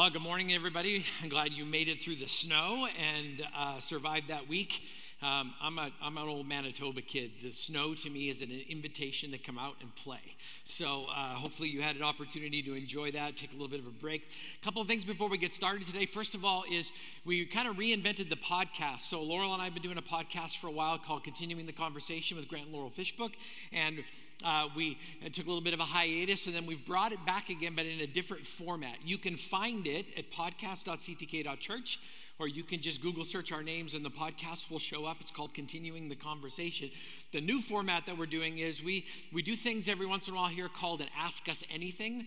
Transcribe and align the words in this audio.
Well, 0.00 0.08
good 0.08 0.22
morning, 0.22 0.50
everybody. 0.54 1.04
I'm 1.22 1.28
glad 1.28 1.52
you 1.52 1.66
made 1.66 1.88
it 1.88 2.00
through 2.00 2.16
the 2.16 2.26
snow 2.26 2.88
and 2.98 3.46
uh, 3.54 3.80
survived 3.80 4.28
that 4.28 4.48
week. 4.48 4.80
Um, 5.22 5.52
I'm, 5.60 5.78
a, 5.78 5.90
I'm 6.02 6.16
an 6.16 6.28
old 6.28 6.48
Manitoba 6.48 7.02
kid. 7.02 7.32
The 7.42 7.52
snow 7.52 7.94
to 7.94 8.10
me 8.10 8.30
is 8.30 8.40
an 8.40 8.50
invitation 8.70 9.32
to 9.32 9.38
come 9.38 9.58
out 9.58 9.74
and 9.82 9.94
play. 9.94 10.20
So 10.64 11.04
uh, 11.10 11.34
hopefully 11.34 11.68
you 11.68 11.82
had 11.82 11.96
an 11.96 12.02
opportunity 12.02 12.62
to 12.62 12.72
enjoy 12.72 13.10
that, 13.12 13.36
take 13.36 13.50
a 13.50 13.52
little 13.52 13.68
bit 13.68 13.80
of 13.80 13.86
a 13.86 13.90
break. 13.90 14.26
A 14.60 14.64
couple 14.64 14.80
of 14.80 14.88
things 14.88 15.04
before 15.04 15.28
we 15.28 15.36
get 15.36 15.52
started 15.52 15.86
today. 15.86 16.06
First 16.06 16.34
of 16.34 16.46
all, 16.46 16.64
is 16.70 16.90
we 17.26 17.44
kind 17.44 17.68
of 17.68 17.76
reinvented 17.76 18.30
the 18.30 18.36
podcast. 18.36 19.02
So 19.02 19.22
Laurel 19.22 19.52
and 19.52 19.60
I 19.60 19.66
have 19.66 19.74
been 19.74 19.82
doing 19.82 19.98
a 19.98 20.02
podcast 20.02 20.56
for 20.56 20.68
a 20.68 20.72
while 20.72 20.96
called 20.96 21.22
Continuing 21.22 21.66
the 21.66 21.72
Conversation 21.72 22.38
with 22.38 22.48
Grant 22.48 22.66
and 22.66 22.74
Laurel 22.74 22.88
Fishbook. 22.90 23.32
And 23.72 24.02
uh, 24.42 24.68
we 24.74 24.96
took 25.32 25.44
a 25.44 25.48
little 25.48 25.62
bit 25.62 25.74
of 25.74 25.80
a 25.80 25.84
hiatus 25.84 26.46
and 26.46 26.56
then 26.56 26.64
we've 26.64 26.86
brought 26.86 27.12
it 27.12 27.24
back 27.26 27.50
again, 27.50 27.74
but 27.76 27.84
in 27.84 28.00
a 28.00 28.06
different 28.06 28.46
format. 28.46 28.96
You 29.04 29.18
can 29.18 29.36
find 29.36 29.86
it 29.86 30.06
at 30.16 30.32
podcast.ctk.church 30.32 31.98
or 32.40 32.48
you 32.48 32.64
can 32.64 32.80
just 32.80 33.02
Google 33.02 33.22
search 33.22 33.52
our 33.52 33.62
names 33.62 33.94
and 33.94 34.02
the 34.02 34.10
podcast 34.10 34.70
will 34.70 34.78
show 34.78 35.04
up. 35.04 35.18
It's 35.20 35.30
called 35.30 35.52
Continuing 35.52 36.08
the 36.08 36.16
Conversation. 36.16 36.90
The 37.32 37.40
new 37.42 37.60
format 37.60 38.06
that 38.06 38.16
we're 38.16 38.24
doing 38.24 38.58
is 38.58 38.82
we, 38.82 39.04
we 39.30 39.42
do 39.42 39.54
things 39.54 39.88
every 39.88 40.06
once 40.06 40.26
in 40.26 40.32
a 40.32 40.36
while 40.38 40.48
here 40.48 40.68
called 40.68 41.02
an 41.02 41.08
Ask 41.16 41.50
Us 41.50 41.62
Anything. 41.70 42.26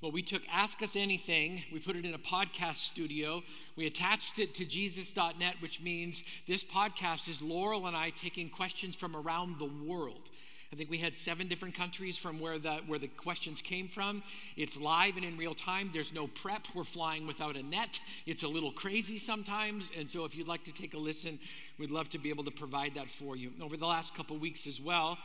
Well, 0.00 0.12
we 0.12 0.22
took 0.22 0.40
Ask 0.50 0.82
Us 0.82 0.96
Anything, 0.96 1.62
we 1.70 1.78
put 1.78 1.94
it 1.94 2.06
in 2.06 2.14
a 2.14 2.18
podcast 2.18 2.78
studio, 2.78 3.42
we 3.76 3.86
attached 3.86 4.38
it 4.38 4.54
to 4.54 4.64
Jesus.net, 4.64 5.56
which 5.60 5.82
means 5.82 6.22
this 6.48 6.64
podcast 6.64 7.28
is 7.28 7.42
Laurel 7.42 7.86
and 7.86 7.94
I 7.94 8.08
taking 8.08 8.48
questions 8.48 8.96
from 8.96 9.14
around 9.14 9.58
the 9.58 9.70
world. 9.86 10.30
I 10.72 10.76
think 10.76 10.88
we 10.88 10.98
had 10.98 11.16
seven 11.16 11.48
different 11.48 11.74
countries 11.74 12.16
from 12.16 12.38
where 12.38 12.56
the, 12.56 12.76
where 12.86 13.00
the 13.00 13.08
questions 13.08 13.60
came 13.60 13.88
from. 13.88 14.22
It's 14.56 14.76
live 14.76 15.16
and 15.16 15.24
in 15.24 15.36
real 15.36 15.52
time. 15.52 15.90
There's 15.92 16.12
no 16.12 16.28
prep. 16.28 16.64
We're 16.76 16.84
flying 16.84 17.26
without 17.26 17.56
a 17.56 17.62
net. 17.64 17.98
It's 18.24 18.44
a 18.44 18.48
little 18.48 18.70
crazy 18.70 19.18
sometimes. 19.18 19.90
And 19.98 20.08
so 20.08 20.24
if 20.24 20.36
you'd 20.36 20.46
like 20.46 20.62
to 20.64 20.72
take 20.72 20.94
a 20.94 20.98
listen, 20.98 21.40
we'd 21.76 21.90
love 21.90 22.08
to 22.10 22.18
be 22.18 22.28
able 22.30 22.44
to 22.44 22.52
provide 22.52 22.94
that 22.94 23.10
for 23.10 23.34
you. 23.34 23.50
Over 23.60 23.76
the 23.76 23.86
last 23.86 24.14
couple 24.14 24.38
weeks 24.38 24.68
as 24.68 24.80
well, 24.80 25.18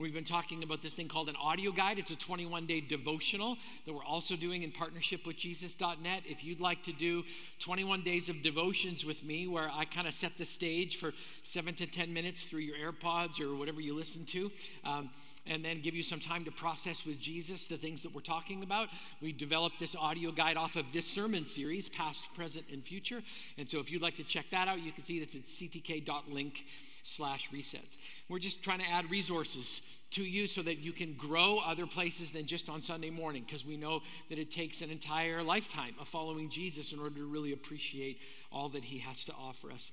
We've 0.00 0.12
been 0.12 0.24
talking 0.24 0.64
about 0.64 0.82
this 0.82 0.94
thing 0.94 1.06
called 1.06 1.28
an 1.28 1.36
audio 1.36 1.70
guide. 1.70 2.00
It's 2.00 2.10
a 2.10 2.16
21 2.16 2.66
day 2.66 2.80
devotional 2.80 3.56
that 3.86 3.92
we're 3.92 4.04
also 4.04 4.34
doing 4.34 4.64
in 4.64 4.72
partnership 4.72 5.24
with 5.24 5.36
Jesus.net. 5.36 6.24
If 6.26 6.42
you'd 6.42 6.60
like 6.60 6.82
to 6.84 6.92
do 6.92 7.22
21 7.60 8.02
days 8.02 8.28
of 8.28 8.42
devotions 8.42 9.04
with 9.04 9.22
me, 9.22 9.46
where 9.46 9.70
I 9.72 9.84
kind 9.84 10.08
of 10.08 10.14
set 10.14 10.36
the 10.36 10.44
stage 10.44 10.96
for 10.96 11.12
seven 11.44 11.74
to 11.76 11.86
10 11.86 12.12
minutes 12.12 12.42
through 12.42 12.62
your 12.62 12.76
AirPods 12.76 13.40
or 13.40 13.54
whatever 13.54 13.80
you 13.80 13.94
listen 13.94 14.24
to, 14.26 14.50
um, 14.84 15.10
and 15.46 15.64
then 15.64 15.82
give 15.82 15.94
you 15.94 16.02
some 16.02 16.20
time 16.20 16.44
to 16.44 16.50
process 16.50 17.04
with 17.04 17.20
Jesus 17.20 17.66
the 17.66 17.76
things 17.76 18.02
that 18.02 18.14
we're 18.14 18.20
talking 18.20 18.62
about. 18.62 18.88
We 19.20 19.32
developed 19.32 19.78
this 19.78 19.94
audio 19.94 20.32
guide 20.32 20.56
off 20.56 20.76
of 20.76 20.92
this 20.92 21.06
sermon 21.06 21.44
series, 21.44 21.88
past, 21.88 22.24
present, 22.34 22.66
and 22.72 22.82
future. 22.82 23.22
And 23.58 23.68
so 23.68 23.78
if 23.78 23.90
you'd 23.90 24.02
like 24.02 24.16
to 24.16 24.24
check 24.24 24.46
that 24.50 24.68
out, 24.68 24.80
you 24.80 24.92
can 24.92 25.04
see 25.04 25.20
that's 25.20 25.34
at 25.34 25.42
ctk.link 25.42 26.64
slash 27.02 27.48
reset. 27.52 27.84
We're 28.28 28.38
just 28.38 28.62
trying 28.62 28.78
to 28.78 28.88
add 28.90 29.10
resources 29.10 29.82
to 30.12 30.24
you 30.24 30.46
so 30.46 30.62
that 30.62 30.78
you 30.78 30.92
can 30.92 31.14
grow 31.14 31.58
other 31.58 31.86
places 31.86 32.30
than 32.30 32.46
just 32.46 32.68
on 32.68 32.82
Sunday 32.82 33.10
morning 33.10 33.44
because 33.46 33.64
we 33.64 33.76
know 33.76 34.00
that 34.30 34.38
it 34.38 34.50
takes 34.50 34.80
an 34.80 34.90
entire 34.90 35.42
lifetime 35.42 35.94
of 36.00 36.08
following 36.08 36.48
Jesus 36.48 36.92
in 36.92 36.98
order 36.98 37.16
to 37.16 37.26
really 37.26 37.52
appreciate 37.52 38.18
all 38.50 38.70
that 38.70 38.84
he 38.84 38.98
has 38.98 39.24
to 39.26 39.32
offer 39.32 39.70
us. 39.70 39.90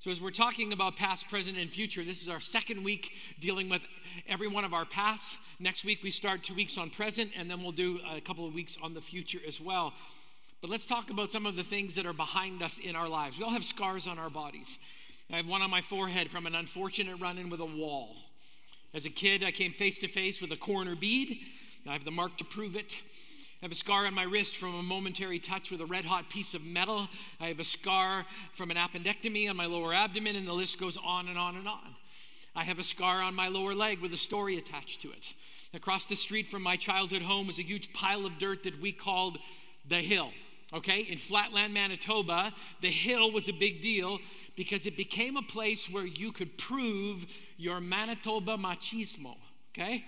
So, 0.00 0.12
as 0.12 0.20
we're 0.20 0.30
talking 0.30 0.72
about 0.72 0.94
past, 0.94 1.28
present, 1.28 1.58
and 1.58 1.68
future, 1.68 2.04
this 2.04 2.22
is 2.22 2.28
our 2.28 2.38
second 2.38 2.84
week 2.84 3.10
dealing 3.40 3.68
with 3.68 3.82
every 4.28 4.46
one 4.46 4.64
of 4.64 4.72
our 4.72 4.84
pasts. 4.84 5.38
Next 5.58 5.84
week, 5.84 6.04
we 6.04 6.12
start 6.12 6.44
two 6.44 6.54
weeks 6.54 6.78
on 6.78 6.88
present, 6.88 7.32
and 7.36 7.50
then 7.50 7.64
we'll 7.64 7.72
do 7.72 7.98
a 8.08 8.20
couple 8.20 8.46
of 8.46 8.54
weeks 8.54 8.78
on 8.80 8.94
the 8.94 9.00
future 9.00 9.40
as 9.44 9.60
well. 9.60 9.92
But 10.60 10.70
let's 10.70 10.86
talk 10.86 11.10
about 11.10 11.32
some 11.32 11.46
of 11.46 11.56
the 11.56 11.64
things 11.64 11.96
that 11.96 12.06
are 12.06 12.12
behind 12.12 12.62
us 12.62 12.78
in 12.78 12.94
our 12.94 13.08
lives. 13.08 13.38
We 13.38 13.44
all 13.44 13.50
have 13.50 13.64
scars 13.64 14.06
on 14.06 14.20
our 14.20 14.30
bodies. 14.30 14.78
I 15.32 15.38
have 15.38 15.48
one 15.48 15.62
on 15.62 15.70
my 15.70 15.82
forehead 15.82 16.30
from 16.30 16.46
an 16.46 16.54
unfortunate 16.54 17.20
run 17.20 17.36
in 17.36 17.50
with 17.50 17.58
a 17.58 17.66
wall. 17.66 18.14
As 18.94 19.04
a 19.04 19.10
kid, 19.10 19.42
I 19.42 19.50
came 19.50 19.72
face 19.72 19.98
to 19.98 20.08
face 20.08 20.40
with 20.40 20.52
a 20.52 20.56
corner 20.56 20.94
bead. 20.94 21.40
I 21.88 21.94
have 21.94 22.04
the 22.04 22.12
mark 22.12 22.38
to 22.38 22.44
prove 22.44 22.76
it. 22.76 22.94
I 23.60 23.64
have 23.64 23.72
a 23.72 23.74
scar 23.74 24.06
on 24.06 24.14
my 24.14 24.22
wrist 24.22 24.56
from 24.56 24.76
a 24.76 24.82
momentary 24.84 25.40
touch 25.40 25.72
with 25.72 25.80
a 25.80 25.86
red 25.86 26.04
hot 26.04 26.30
piece 26.30 26.54
of 26.54 26.62
metal. 26.62 27.08
I 27.40 27.48
have 27.48 27.58
a 27.58 27.64
scar 27.64 28.24
from 28.52 28.70
an 28.70 28.76
appendectomy 28.76 29.50
on 29.50 29.56
my 29.56 29.66
lower 29.66 29.92
abdomen, 29.92 30.36
and 30.36 30.46
the 30.46 30.52
list 30.52 30.78
goes 30.78 30.96
on 30.96 31.26
and 31.26 31.36
on 31.36 31.56
and 31.56 31.66
on. 31.66 31.96
I 32.54 32.62
have 32.62 32.78
a 32.78 32.84
scar 32.84 33.20
on 33.20 33.34
my 33.34 33.48
lower 33.48 33.74
leg 33.74 34.00
with 34.00 34.12
a 34.12 34.16
story 34.16 34.58
attached 34.58 35.02
to 35.02 35.10
it. 35.10 35.34
Across 35.74 36.06
the 36.06 36.14
street 36.14 36.46
from 36.46 36.62
my 36.62 36.76
childhood 36.76 37.20
home 37.20 37.48
was 37.48 37.58
a 37.58 37.62
huge 37.62 37.92
pile 37.92 38.26
of 38.26 38.38
dirt 38.38 38.62
that 38.62 38.80
we 38.80 38.92
called 38.92 39.38
the 39.88 39.96
hill. 39.96 40.30
Okay, 40.72 41.00
in 41.00 41.18
Flatland, 41.18 41.74
Manitoba, 41.74 42.54
the 42.80 42.90
hill 42.90 43.32
was 43.32 43.48
a 43.48 43.52
big 43.52 43.80
deal 43.80 44.20
because 44.54 44.86
it 44.86 44.96
became 44.96 45.36
a 45.36 45.42
place 45.42 45.90
where 45.90 46.06
you 46.06 46.30
could 46.30 46.56
prove 46.58 47.26
your 47.56 47.80
Manitoba 47.80 48.56
machismo. 48.56 49.34
Okay, 49.72 50.04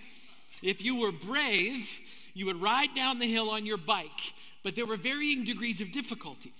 if 0.63 0.83
you 0.83 1.01
were 1.01 1.13
brave, 1.13 1.89
you 2.35 2.47
would 2.47 2.61
ride 2.61 2.95
down 2.95 3.19
the 3.19 3.31
hill 3.31 3.51
on 3.51 3.67
your 3.67 3.77
bike, 3.77 4.33
but 4.63 4.77
there 4.77 4.87
were 4.87 4.97
varying 4.97 5.45
degrees 5.45 5.81
of 5.81 5.93
difficulty. 5.93 6.53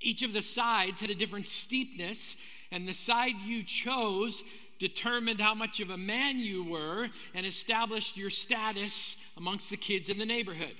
Each 0.00 0.22
of 0.22 0.32
the 0.32 0.42
sides 0.42 1.00
had 1.00 1.10
a 1.10 1.14
different 1.14 1.46
steepness, 1.46 2.36
and 2.70 2.86
the 2.86 2.92
side 2.92 3.34
you 3.44 3.62
chose 3.62 4.42
determined 4.78 5.40
how 5.40 5.54
much 5.54 5.80
of 5.80 5.90
a 5.90 5.96
man 5.96 6.38
you 6.38 6.64
were 6.64 7.08
and 7.34 7.46
established 7.46 8.16
your 8.16 8.30
status 8.30 9.16
amongst 9.36 9.70
the 9.70 9.76
kids 9.76 10.10
in 10.10 10.18
the 10.18 10.26
neighborhood. 10.26 10.74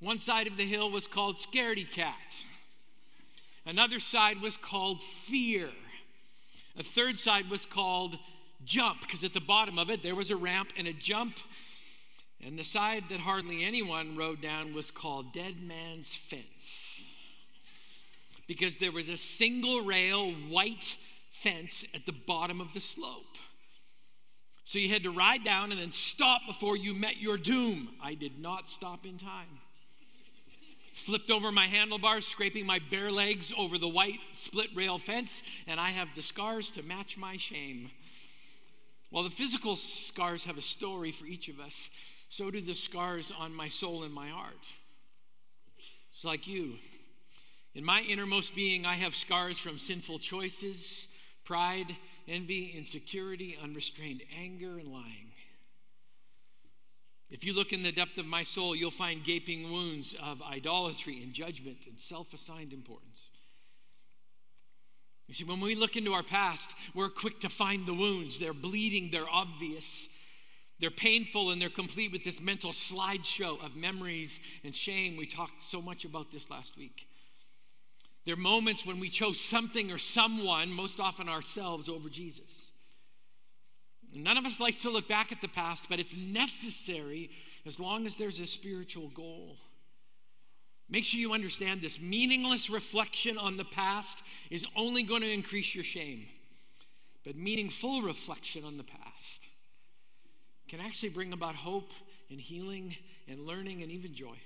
One 0.00 0.18
side 0.18 0.46
of 0.46 0.56
the 0.56 0.66
hill 0.66 0.90
was 0.90 1.06
called 1.06 1.36
Scaredy 1.36 1.88
Cat. 1.88 2.14
Another 3.66 4.00
side 4.00 4.40
was 4.40 4.56
called 4.56 5.00
Fear. 5.00 5.70
A 6.76 6.82
third 6.82 7.18
side 7.18 7.48
was 7.48 7.64
called 7.64 8.18
Jump, 8.64 9.00
because 9.00 9.24
at 9.24 9.32
the 9.32 9.40
bottom 9.40 9.78
of 9.78 9.90
it 9.90 10.02
there 10.02 10.14
was 10.14 10.30
a 10.30 10.36
ramp 10.36 10.72
and 10.76 10.86
a 10.86 10.92
jump. 10.92 11.38
And 12.44 12.58
the 12.58 12.64
side 12.64 13.04
that 13.10 13.20
hardly 13.20 13.64
anyone 13.64 14.16
rode 14.16 14.40
down 14.40 14.74
was 14.74 14.90
called 14.90 15.32
Dead 15.32 15.54
Man's 15.60 16.12
Fence. 16.12 17.02
Because 18.48 18.78
there 18.78 18.92
was 18.92 19.08
a 19.08 19.16
single 19.16 19.82
rail 19.82 20.32
white 20.32 20.96
fence 21.30 21.84
at 21.94 22.04
the 22.04 22.12
bottom 22.12 22.60
of 22.60 22.72
the 22.74 22.80
slope. 22.80 23.36
So 24.64 24.78
you 24.78 24.88
had 24.88 25.04
to 25.04 25.10
ride 25.10 25.44
down 25.44 25.70
and 25.72 25.80
then 25.80 25.92
stop 25.92 26.42
before 26.46 26.76
you 26.76 26.94
met 26.94 27.16
your 27.18 27.36
doom. 27.36 27.88
I 28.02 28.14
did 28.14 28.38
not 28.40 28.68
stop 28.68 29.06
in 29.06 29.18
time 29.18 29.60
flipped 30.92 31.30
over 31.30 31.50
my 31.50 31.66
handlebars, 31.66 32.26
scraping 32.26 32.66
my 32.66 32.78
bare 32.90 33.10
legs 33.10 33.52
over 33.56 33.78
the 33.78 33.88
white 33.88 34.20
split 34.34 34.68
rail 34.74 34.98
fence, 34.98 35.42
and 35.66 35.80
I 35.80 35.90
have 35.90 36.08
the 36.14 36.22
scars 36.22 36.70
to 36.72 36.82
match 36.82 37.16
my 37.16 37.36
shame. 37.36 37.90
While 39.12 39.24
the 39.24 39.30
physical 39.30 39.76
scars 39.76 40.42
have 40.44 40.56
a 40.56 40.62
story 40.62 41.12
for 41.12 41.26
each 41.26 41.50
of 41.50 41.60
us, 41.60 41.90
so 42.30 42.50
do 42.50 42.62
the 42.62 42.72
scars 42.72 43.30
on 43.38 43.54
my 43.54 43.68
soul 43.68 44.04
and 44.04 44.14
my 44.14 44.30
heart. 44.30 44.64
It's 46.14 46.24
like 46.24 46.46
you. 46.46 46.78
In 47.74 47.84
my 47.84 48.00
innermost 48.00 48.54
being, 48.54 48.86
I 48.86 48.94
have 48.94 49.14
scars 49.14 49.58
from 49.58 49.76
sinful 49.76 50.20
choices, 50.20 51.08
pride, 51.44 51.94
envy, 52.26 52.72
insecurity, 52.74 53.58
unrestrained 53.62 54.22
anger, 54.34 54.78
and 54.78 54.88
lying. 54.88 55.30
If 57.28 57.44
you 57.44 57.52
look 57.52 57.74
in 57.74 57.82
the 57.82 57.92
depth 57.92 58.16
of 58.16 58.24
my 58.24 58.44
soul, 58.44 58.74
you'll 58.74 58.90
find 58.90 59.22
gaping 59.22 59.70
wounds 59.70 60.14
of 60.22 60.40
idolatry 60.40 61.22
and 61.22 61.34
judgment 61.34 61.84
and 61.86 62.00
self 62.00 62.32
assigned 62.32 62.72
importance. 62.72 63.28
You 65.28 65.34
see, 65.34 65.44
when 65.44 65.60
we 65.60 65.74
look 65.74 65.96
into 65.96 66.12
our 66.12 66.22
past, 66.22 66.74
we're 66.94 67.08
quick 67.08 67.40
to 67.40 67.48
find 67.48 67.86
the 67.86 67.94
wounds. 67.94 68.38
They're 68.38 68.52
bleeding, 68.52 69.10
they're 69.10 69.28
obvious, 69.30 70.08
they're 70.78 70.90
painful, 70.90 71.50
and 71.50 71.62
they're 71.62 71.70
complete 71.70 72.12
with 72.12 72.24
this 72.24 72.40
mental 72.40 72.72
slideshow 72.72 73.64
of 73.64 73.76
memories 73.76 74.40
and 74.64 74.74
shame. 74.74 75.16
We 75.16 75.26
talked 75.26 75.62
so 75.62 75.80
much 75.80 76.04
about 76.04 76.30
this 76.32 76.50
last 76.50 76.76
week. 76.76 77.06
There 78.24 78.34
are 78.34 78.38
moments 78.38 78.86
when 78.86 79.00
we 79.00 79.08
chose 79.10 79.40
something 79.40 79.90
or 79.90 79.98
someone, 79.98 80.70
most 80.70 81.00
often 81.00 81.28
ourselves, 81.28 81.88
over 81.88 82.08
Jesus. 82.08 82.70
None 84.14 84.36
of 84.36 84.44
us 84.44 84.60
likes 84.60 84.82
to 84.82 84.90
look 84.90 85.08
back 85.08 85.32
at 85.32 85.40
the 85.40 85.48
past, 85.48 85.86
but 85.88 85.98
it's 85.98 86.14
necessary 86.14 87.30
as 87.64 87.80
long 87.80 88.06
as 88.06 88.16
there's 88.16 88.38
a 88.38 88.46
spiritual 88.46 89.08
goal. 89.08 89.56
Make 90.88 91.04
sure 91.04 91.20
you 91.20 91.32
understand 91.32 91.80
this. 91.80 92.00
Meaningless 92.00 92.68
reflection 92.68 93.38
on 93.38 93.56
the 93.56 93.64
past 93.64 94.22
is 94.50 94.64
only 94.76 95.02
going 95.02 95.22
to 95.22 95.32
increase 95.32 95.74
your 95.74 95.84
shame, 95.84 96.26
but 97.24 97.36
meaningful 97.36 98.02
reflection 98.02 98.64
on 98.64 98.76
the 98.76 98.84
past 98.84 99.46
can 100.68 100.80
actually 100.80 101.10
bring 101.10 101.32
about 101.32 101.54
hope 101.54 101.92
and 102.30 102.40
healing 102.40 102.96
and 103.28 103.40
learning 103.40 103.82
and 103.82 103.92
even 103.92 104.14
joy. 104.14 104.36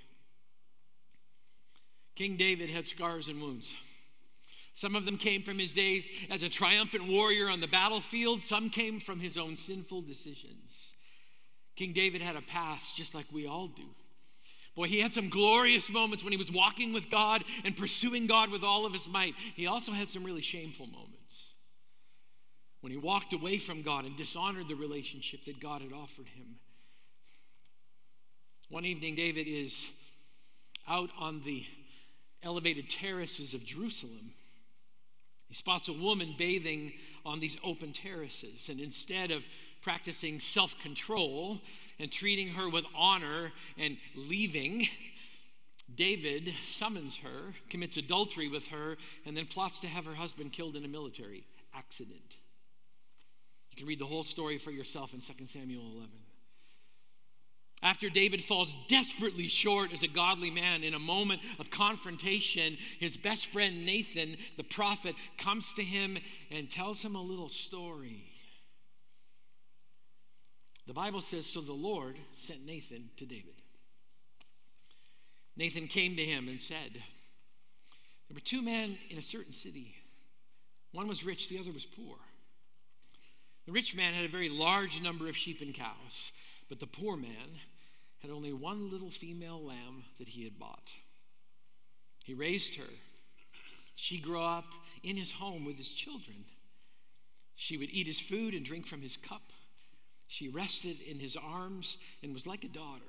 King 2.15 2.35
David 2.35 2.69
had 2.69 2.87
scars 2.87 3.27
and 3.27 3.41
wounds. 3.41 3.73
Some 4.75 4.95
of 4.95 5.05
them 5.05 5.17
came 5.17 5.41
from 5.41 5.57
his 5.57 5.73
days 5.73 6.07
as 6.29 6.43
a 6.43 6.49
triumphant 6.49 7.07
warrior 7.07 7.49
on 7.49 7.61
the 7.61 7.67
battlefield, 7.67 8.43
some 8.43 8.69
came 8.69 8.99
from 8.99 9.19
his 9.19 9.37
own 9.37 9.55
sinful 9.55 10.01
decisions. 10.01 10.93
King 11.75 11.93
David 11.93 12.21
had 12.21 12.35
a 12.35 12.41
past 12.41 12.97
just 12.97 13.15
like 13.15 13.25
we 13.31 13.47
all 13.47 13.67
do. 13.67 13.87
Boy, 14.77 14.87
he 14.87 14.99
had 14.99 15.11
some 15.11 15.29
glorious 15.29 15.89
moments 15.89 16.23
when 16.23 16.31
he 16.31 16.37
was 16.37 16.51
walking 16.51 16.93
with 16.93 17.09
God 17.09 17.43
and 17.65 17.75
pursuing 17.75 18.27
God 18.27 18.51
with 18.51 18.63
all 18.63 18.85
of 18.85 18.93
his 18.93 19.07
might. 19.07 19.33
He 19.55 19.65
also 19.65 19.91
had 19.91 20.07
some 20.07 20.23
really 20.23 20.43
shameful 20.43 20.85
moments 20.85 21.15
when 22.81 22.91
he 22.91 22.97
walked 22.97 23.33
away 23.33 23.57
from 23.57 23.81
God 23.81 24.05
and 24.05 24.15
dishonored 24.15 24.67
the 24.67 24.75
relationship 24.75 25.45
that 25.45 25.59
God 25.59 25.81
had 25.81 25.93
offered 25.93 26.27
him. 26.27 26.59
One 28.69 28.85
evening, 28.85 29.15
David 29.15 29.47
is 29.47 29.83
out 30.87 31.09
on 31.17 31.41
the 31.43 31.65
elevated 32.43 32.87
terraces 32.87 33.55
of 33.55 33.65
Jerusalem. 33.65 34.31
He 35.47 35.55
spots 35.55 35.87
a 35.87 35.93
woman 35.93 36.35
bathing 36.37 36.93
on 37.25 37.39
these 37.39 37.57
open 37.63 37.93
terraces, 37.93 38.69
and 38.69 38.79
instead 38.79 39.31
of 39.31 39.43
practicing 39.81 40.39
self 40.39 40.77
control 40.83 41.61
and 41.99 42.11
treating 42.11 42.49
her 42.49 42.69
with 42.69 42.85
honor 42.95 43.51
and 43.77 43.97
leaving, 44.15 44.87
David 45.95 46.53
summons 46.61 47.17
her, 47.17 47.53
commits 47.69 47.97
adultery 47.97 48.49
with 48.49 48.67
her, 48.67 48.97
and 49.25 49.35
then 49.35 49.45
plots 49.45 49.79
to 49.81 49.87
have 49.87 50.05
her 50.05 50.15
husband 50.15 50.51
killed 50.51 50.75
in 50.75 50.85
a 50.85 50.87
military 50.87 51.45
accident. 51.73 52.35
You 53.71 53.77
can 53.77 53.87
read 53.87 53.99
the 53.99 54.05
whole 54.05 54.23
story 54.23 54.57
for 54.57 54.71
yourself 54.71 55.13
in 55.13 55.21
2 55.21 55.45
Samuel 55.45 55.83
11. 55.95 56.09
After 57.83 58.09
David 58.09 58.43
falls 58.43 58.75
desperately 58.87 59.47
short 59.47 59.93
as 59.93 60.01
a 60.01 60.07
godly 60.07 60.49
man 60.49 60.83
in 60.83 60.95
a 60.95 60.99
moment 60.99 61.41
of 61.59 61.69
confrontation, 61.69 62.75
his 62.99 63.15
best 63.17 63.47
friend 63.47 63.85
Nathan, 63.85 64.37
the 64.57 64.63
prophet, 64.63 65.15
comes 65.37 65.71
to 65.75 65.83
him 65.83 66.17
and 66.49 66.69
tells 66.69 67.01
him 67.01 67.15
a 67.15 67.21
little 67.21 67.49
story. 67.49 68.23
The 70.87 70.93
Bible 70.93 71.21
says, 71.21 71.45
So 71.45 71.61
the 71.61 71.73
Lord 71.73 72.17
sent 72.37 72.65
Nathan 72.65 73.09
to 73.17 73.25
David. 73.25 73.53
Nathan 75.57 75.87
came 75.87 76.15
to 76.15 76.25
him 76.25 76.47
and 76.47 76.61
said, 76.61 76.93
There 76.93 78.35
were 78.35 78.39
two 78.39 78.61
men 78.61 78.97
in 79.09 79.17
a 79.17 79.21
certain 79.21 79.53
city. 79.53 79.93
One 80.93 81.07
was 81.07 81.25
rich, 81.25 81.49
the 81.49 81.59
other 81.59 81.73
was 81.73 81.85
poor. 81.85 82.15
The 83.65 83.73
rich 83.73 83.95
man 83.95 84.13
had 84.13 84.23
a 84.23 84.29
very 84.29 84.49
large 84.49 85.01
number 85.01 85.27
of 85.27 85.35
sheep 85.35 85.61
and 85.61 85.73
cows, 85.73 86.31
but 86.69 86.79
the 86.79 86.87
poor 86.87 87.17
man 87.17 87.59
had 88.19 88.31
only 88.31 88.53
one 88.53 88.89
little 88.89 89.11
female 89.11 89.61
lamb 89.61 90.03
that 90.19 90.29
he 90.29 90.45
had 90.45 90.57
bought. 90.57 90.89
He 92.23 92.33
raised 92.33 92.75
her. 92.75 92.89
She 93.95 94.19
grew 94.19 94.41
up 94.41 94.65
in 95.03 95.17
his 95.17 95.31
home 95.31 95.65
with 95.65 95.77
his 95.77 95.89
children. 95.89 96.45
She 97.55 97.77
would 97.77 97.89
eat 97.89 98.07
his 98.07 98.19
food 98.19 98.53
and 98.53 98.63
drink 98.63 98.85
from 98.85 99.01
his 99.01 99.17
cup. 99.17 99.41
She 100.27 100.49
rested 100.49 100.99
in 101.01 101.19
his 101.19 101.35
arms 101.35 101.97
and 102.21 102.33
was 102.33 102.45
like 102.45 102.63
a 102.63 102.69
daughter. 102.69 103.03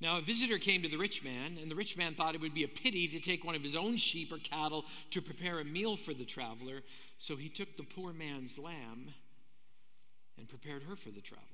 Now, 0.00 0.16
a 0.16 0.22
visitor 0.22 0.58
came 0.58 0.82
to 0.82 0.88
the 0.88 0.96
rich 0.96 1.22
man, 1.22 1.58
and 1.60 1.70
the 1.70 1.74
rich 1.74 1.96
man 1.96 2.14
thought 2.14 2.34
it 2.34 2.40
would 2.40 2.54
be 2.54 2.64
a 2.64 2.68
pity 2.68 3.06
to 3.08 3.20
take 3.20 3.44
one 3.44 3.54
of 3.54 3.62
his 3.62 3.76
own 3.76 3.98
sheep 3.98 4.32
or 4.32 4.38
cattle 4.38 4.86
to 5.10 5.20
prepare 5.20 5.60
a 5.60 5.64
meal 5.64 5.96
for 5.96 6.14
the 6.14 6.24
traveler, 6.24 6.80
so 7.18 7.36
he 7.36 7.50
took 7.50 7.76
the 7.76 7.82
poor 7.82 8.14
man's 8.14 8.56
lamb 8.56 9.12
and 10.38 10.48
prepared 10.48 10.82
her 10.84 10.96
for 10.96 11.10
the 11.10 11.20
traveler. 11.20 11.46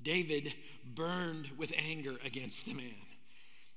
David 0.00 0.52
burned 0.94 1.48
with 1.58 1.72
anger 1.76 2.16
against 2.24 2.66
the 2.66 2.74
man. 2.74 2.94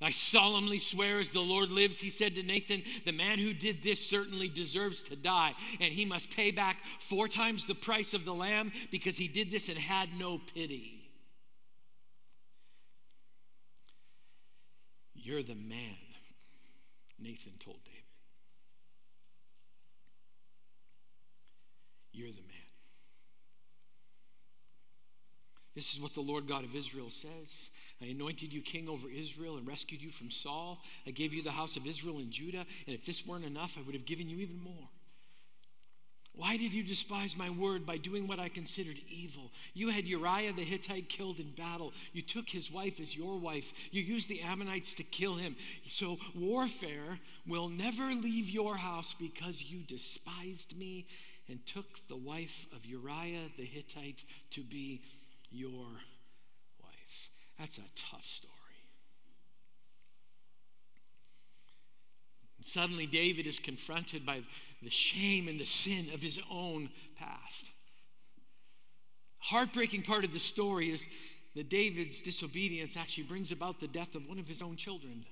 I 0.01 0.11
solemnly 0.11 0.79
swear, 0.79 1.19
as 1.19 1.31
the 1.31 1.39
Lord 1.39 1.71
lives, 1.71 1.99
he 1.99 2.09
said 2.09 2.35
to 2.35 2.43
Nathan, 2.43 2.83
the 3.05 3.13
man 3.13 3.39
who 3.39 3.53
did 3.53 3.81
this 3.81 4.05
certainly 4.05 4.49
deserves 4.49 5.03
to 5.03 5.15
die, 5.15 5.53
and 5.79 5.93
he 5.93 6.03
must 6.03 6.29
pay 6.35 6.51
back 6.51 6.77
four 6.99 7.27
times 7.27 7.65
the 7.65 7.75
price 7.75 8.13
of 8.13 8.25
the 8.25 8.33
lamb 8.33 8.71
because 8.91 9.15
he 9.15 9.27
did 9.27 9.49
this 9.49 9.69
and 9.69 9.77
had 9.77 10.09
no 10.19 10.39
pity. 10.53 11.01
You're 15.13 15.43
the 15.43 15.55
man, 15.55 15.97
Nathan 17.17 17.53
told 17.63 17.79
David. 17.85 17.95
You're 22.11 22.31
the 22.31 22.35
man. 22.35 22.55
This 25.73 25.93
is 25.93 25.99
what 25.99 26.13
the 26.13 26.21
Lord 26.21 26.47
God 26.47 26.63
of 26.63 26.75
Israel 26.75 27.09
says. 27.09 27.69
I 28.01 28.05
anointed 28.05 28.51
you 28.51 28.61
king 28.61 28.89
over 28.89 29.07
Israel 29.09 29.57
and 29.57 29.67
rescued 29.67 30.01
you 30.01 30.11
from 30.11 30.29
Saul. 30.29 30.81
I 31.07 31.11
gave 31.11 31.33
you 31.33 31.43
the 31.43 31.51
house 31.51 31.77
of 31.77 31.87
Israel 31.87 32.17
and 32.17 32.31
Judah, 32.31 32.65
and 32.87 32.95
if 32.95 33.05
this 33.05 33.25
weren't 33.25 33.45
enough, 33.45 33.77
I 33.77 33.81
would 33.81 33.95
have 33.95 34.05
given 34.05 34.29
you 34.29 34.39
even 34.39 34.61
more. 34.61 34.89
Why 36.37 36.57
did 36.57 36.73
you 36.73 36.83
despise 36.83 37.37
my 37.37 37.49
word 37.49 37.85
by 37.85 37.95
doing 37.95 38.27
what 38.27 38.39
I 38.39 38.49
considered 38.49 38.99
evil? 39.09 39.53
You 39.73 39.89
had 39.89 40.05
Uriah 40.05 40.51
the 40.51 40.65
Hittite 40.65 41.07
killed 41.07 41.39
in 41.39 41.51
battle. 41.51 41.93
You 42.11 42.21
took 42.21 42.49
his 42.49 42.69
wife 42.69 42.99
as 42.99 43.15
your 43.15 43.37
wife. 43.39 43.71
You 43.91 44.01
used 44.01 44.27
the 44.27 44.41
Ammonites 44.41 44.95
to 44.95 45.03
kill 45.03 45.35
him. 45.35 45.55
So 45.87 46.17
warfare 46.35 47.19
will 47.47 47.69
never 47.69 48.13
leave 48.13 48.49
your 48.49 48.75
house 48.75 49.15
because 49.17 49.61
you 49.61 49.79
despised 49.83 50.77
me 50.77 51.07
and 51.47 51.65
took 51.65 51.85
the 52.09 52.17
wife 52.17 52.67
of 52.73 52.85
Uriah 52.85 53.49
the 53.55 53.63
Hittite 53.65 54.21
to 54.51 54.61
be 54.61 55.01
your. 55.51 55.87
That's 57.59 57.77
a 57.77 57.81
tough 58.11 58.25
story. 58.25 58.53
And 62.57 62.65
suddenly, 62.65 63.05
David 63.05 63.47
is 63.47 63.59
confronted 63.59 64.25
by 64.25 64.41
the 64.81 64.89
shame 64.89 65.47
and 65.47 65.59
the 65.59 65.65
sin 65.65 66.07
of 66.13 66.21
his 66.21 66.39
own 66.51 66.89
past. 67.17 67.71
Heartbreaking 69.39 70.03
part 70.03 70.25
of 70.25 70.33
the 70.33 70.39
story 70.39 70.91
is 70.91 71.05
that 71.55 71.69
David's 71.69 72.21
disobedience 72.21 72.97
actually 72.97 73.23
brings 73.23 73.51
about 73.51 73.79
the 73.79 73.87
death 73.87 74.15
of 74.15 74.27
one 74.27 74.39
of 74.39 74.47
his 74.47 74.61
own 74.61 74.75
children. 74.75 75.25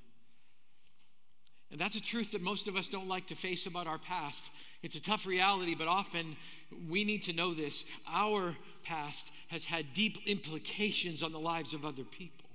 And 1.72 1.80
that's 1.80 1.96
a 1.96 2.02
truth 2.02 2.32
that 2.34 2.42
most 2.42 2.68
of 2.68 2.76
us 2.76 2.88
don't 2.88 3.08
like 3.08 3.28
to 3.28 3.36
face 3.36 3.66
about 3.66 3.88
our 3.88 3.98
past. 3.98 4.52
It's 4.84 4.96
a 4.96 5.02
tough 5.02 5.26
reality, 5.26 5.74
but 5.74 5.88
often 5.88 6.36
we 6.90 7.04
need 7.04 7.24
to 7.24 7.34
know 7.34 7.54
this. 7.54 7.84
Our 8.08 8.56
past 8.84 9.32
has 9.48 9.66
had 9.66 9.94
deep 9.94 10.18
implications 10.28 11.24
on 11.24 11.32
the 11.32 11.40
lives 11.40 11.74
of 11.74 11.84
other 11.84 12.04
people. 12.04 12.50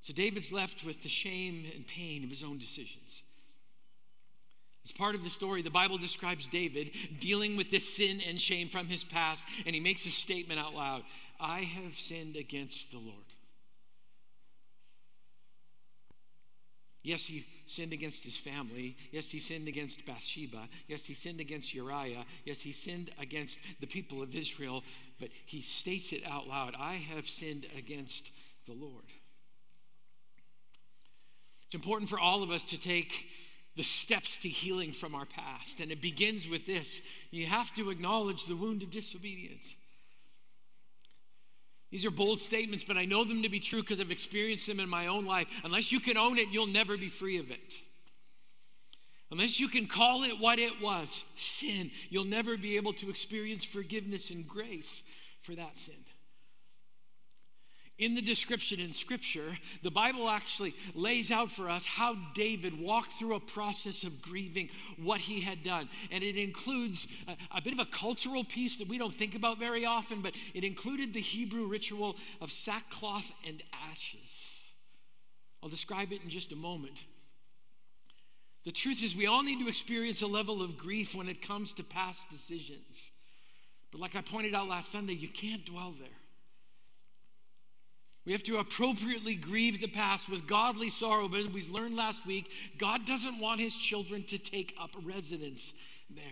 So 0.00 0.12
David's 0.12 0.52
left 0.52 0.84
with 0.84 1.02
the 1.02 1.08
shame 1.08 1.66
and 1.74 1.86
pain 1.86 2.22
of 2.22 2.30
his 2.30 2.44
own 2.44 2.58
decisions. 2.58 3.22
As 4.84 4.92
part 4.92 5.16
of 5.16 5.24
the 5.24 5.30
story, 5.30 5.62
the 5.62 5.70
Bible 5.70 5.98
describes 5.98 6.46
David 6.46 6.92
dealing 7.18 7.56
with 7.56 7.72
this 7.72 7.96
sin 7.96 8.20
and 8.20 8.40
shame 8.40 8.68
from 8.68 8.86
his 8.86 9.02
past, 9.02 9.42
and 9.66 9.74
he 9.74 9.80
makes 9.80 10.06
a 10.06 10.10
statement 10.10 10.60
out 10.60 10.74
loud 10.74 11.02
I 11.40 11.62
have 11.62 11.94
sinned 11.94 12.36
against 12.36 12.92
the 12.92 12.98
Lord. 12.98 13.25
Yes, 17.06 17.24
he 17.24 17.46
sinned 17.68 17.92
against 17.92 18.24
his 18.24 18.36
family. 18.36 18.96
Yes, 19.12 19.28
he 19.28 19.38
sinned 19.38 19.68
against 19.68 20.04
Bathsheba. 20.04 20.68
Yes, 20.88 21.04
he 21.04 21.14
sinned 21.14 21.40
against 21.40 21.72
Uriah. 21.72 22.24
Yes, 22.44 22.58
he 22.58 22.72
sinned 22.72 23.12
against 23.20 23.60
the 23.78 23.86
people 23.86 24.22
of 24.22 24.34
Israel. 24.34 24.82
But 25.20 25.28
he 25.44 25.62
states 25.62 26.12
it 26.12 26.22
out 26.26 26.48
loud 26.48 26.74
I 26.76 26.94
have 26.94 27.28
sinned 27.28 27.64
against 27.78 28.32
the 28.66 28.72
Lord. 28.72 29.04
It's 31.66 31.76
important 31.76 32.10
for 32.10 32.18
all 32.18 32.42
of 32.42 32.50
us 32.50 32.64
to 32.64 32.76
take 32.76 33.12
the 33.76 33.84
steps 33.84 34.38
to 34.38 34.48
healing 34.48 34.90
from 34.90 35.14
our 35.14 35.26
past. 35.26 35.78
And 35.78 35.92
it 35.92 36.02
begins 36.02 36.48
with 36.48 36.66
this 36.66 37.00
you 37.30 37.46
have 37.46 37.72
to 37.76 37.90
acknowledge 37.90 38.46
the 38.46 38.56
wound 38.56 38.82
of 38.82 38.90
disobedience. 38.90 39.62
These 41.96 42.04
are 42.04 42.10
bold 42.10 42.40
statements, 42.40 42.84
but 42.84 42.98
I 42.98 43.06
know 43.06 43.24
them 43.24 43.42
to 43.42 43.48
be 43.48 43.58
true 43.58 43.80
because 43.80 44.02
I've 44.02 44.10
experienced 44.10 44.66
them 44.66 44.80
in 44.80 44.88
my 44.90 45.06
own 45.06 45.24
life. 45.24 45.48
Unless 45.64 45.92
you 45.92 45.98
can 45.98 46.18
own 46.18 46.36
it, 46.36 46.48
you'll 46.50 46.66
never 46.66 46.98
be 46.98 47.08
free 47.08 47.38
of 47.38 47.50
it. 47.50 47.72
Unless 49.30 49.58
you 49.60 49.68
can 49.68 49.86
call 49.86 50.24
it 50.24 50.38
what 50.38 50.58
it 50.58 50.78
was 50.82 51.24
sin 51.36 51.90
you'll 52.10 52.24
never 52.24 52.58
be 52.58 52.76
able 52.76 52.92
to 52.92 53.08
experience 53.08 53.64
forgiveness 53.64 54.28
and 54.28 54.46
grace 54.46 55.02
for 55.40 55.54
that 55.54 55.74
sin 55.78 55.96
in 57.98 58.14
the 58.14 58.20
description 58.20 58.78
in 58.78 58.92
Scripture, 58.92 59.56
the 59.82 59.90
Bible 59.90 60.28
actually 60.28 60.74
lays 60.94 61.30
out 61.30 61.50
for 61.50 61.70
us 61.70 61.84
how 61.84 62.14
David 62.34 62.78
walked 62.78 63.12
through 63.12 63.36
a 63.36 63.40
process 63.40 64.04
of 64.04 64.20
grieving 64.20 64.68
what 65.02 65.18
he 65.18 65.40
had 65.40 65.62
done. 65.62 65.88
And 66.10 66.22
it 66.22 66.36
includes 66.36 67.06
a, 67.26 67.36
a, 67.56 67.62
bit 67.62 67.72
of 67.72 67.78
a 67.78 67.86
cultural 67.86 68.44
piece 68.44 68.76
that 68.78 68.88
we 68.88 68.98
don't 68.98 69.14
think 69.14 69.34
about 69.34 69.58
very 69.58 69.86
often, 69.86 70.20
but 70.20 70.34
it 70.52 70.62
included 70.62 71.14
the 71.14 71.20
Hebrew 71.20 71.66
ritual 71.66 72.16
of 72.42 72.52
sackcloth 72.52 73.30
and 73.46 73.62
ashes. 73.90 74.60
I'll 75.62 75.70
describe 75.70 76.12
it 76.12 76.22
in 76.22 76.28
just 76.28 76.52
a 76.52 76.56
moment. 76.56 77.02
The 78.66 78.72
truth 78.72 79.02
is, 79.02 79.16
we 79.16 79.26
all 79.26 79.42
need 79.42 79.60
to 79.60 79.68
experience 79.68 80.20
a 80.20 80.26
level 80.26 80.60
of 80.60 80.76
grief 80.76 81.14
when 81.14 81.28
it 81.28 81.40
comes 81.40 81.72
to 81.74 81.84
past 81.84 82.28
decisions. 82.28 83.10
But 83.90 84.00
like 84.00 84.16
I 84.16 84.20
pointed 84.20 84.54
out 84.54 84.68
last 84.68 84.92
Sunday, 84.92 85.14
you 85.14 85.28
can't 85.28 85.64
dwell 85.64 85.94
there. 85.98 86.08
We 88.26 88.32
have 88.32 88.42
to 88.44 88.58
appropriately 88.58 89.36
grieve 89.36 89.80
the 89.80 89.86
past 89.86 90.28
with 90.28 90.46
godly 90.46 90.90
sorrow. 90.90 91.28
But 91.28 91.40
as 91.40 91.48
we 91.48 91.62
learned 91.68 91.96
last 91.96 92.26
week, 92.26 92.50
God 92.76 93.06
doesn't 93.06 93.38
want 93.38 93.60
his 93.60 93.74
children 93.74 94.24
to 94.24 94.38
take 94.38 94.74
up 94.80 94.90
residence 95.04 95.72
there. 96.10 96.24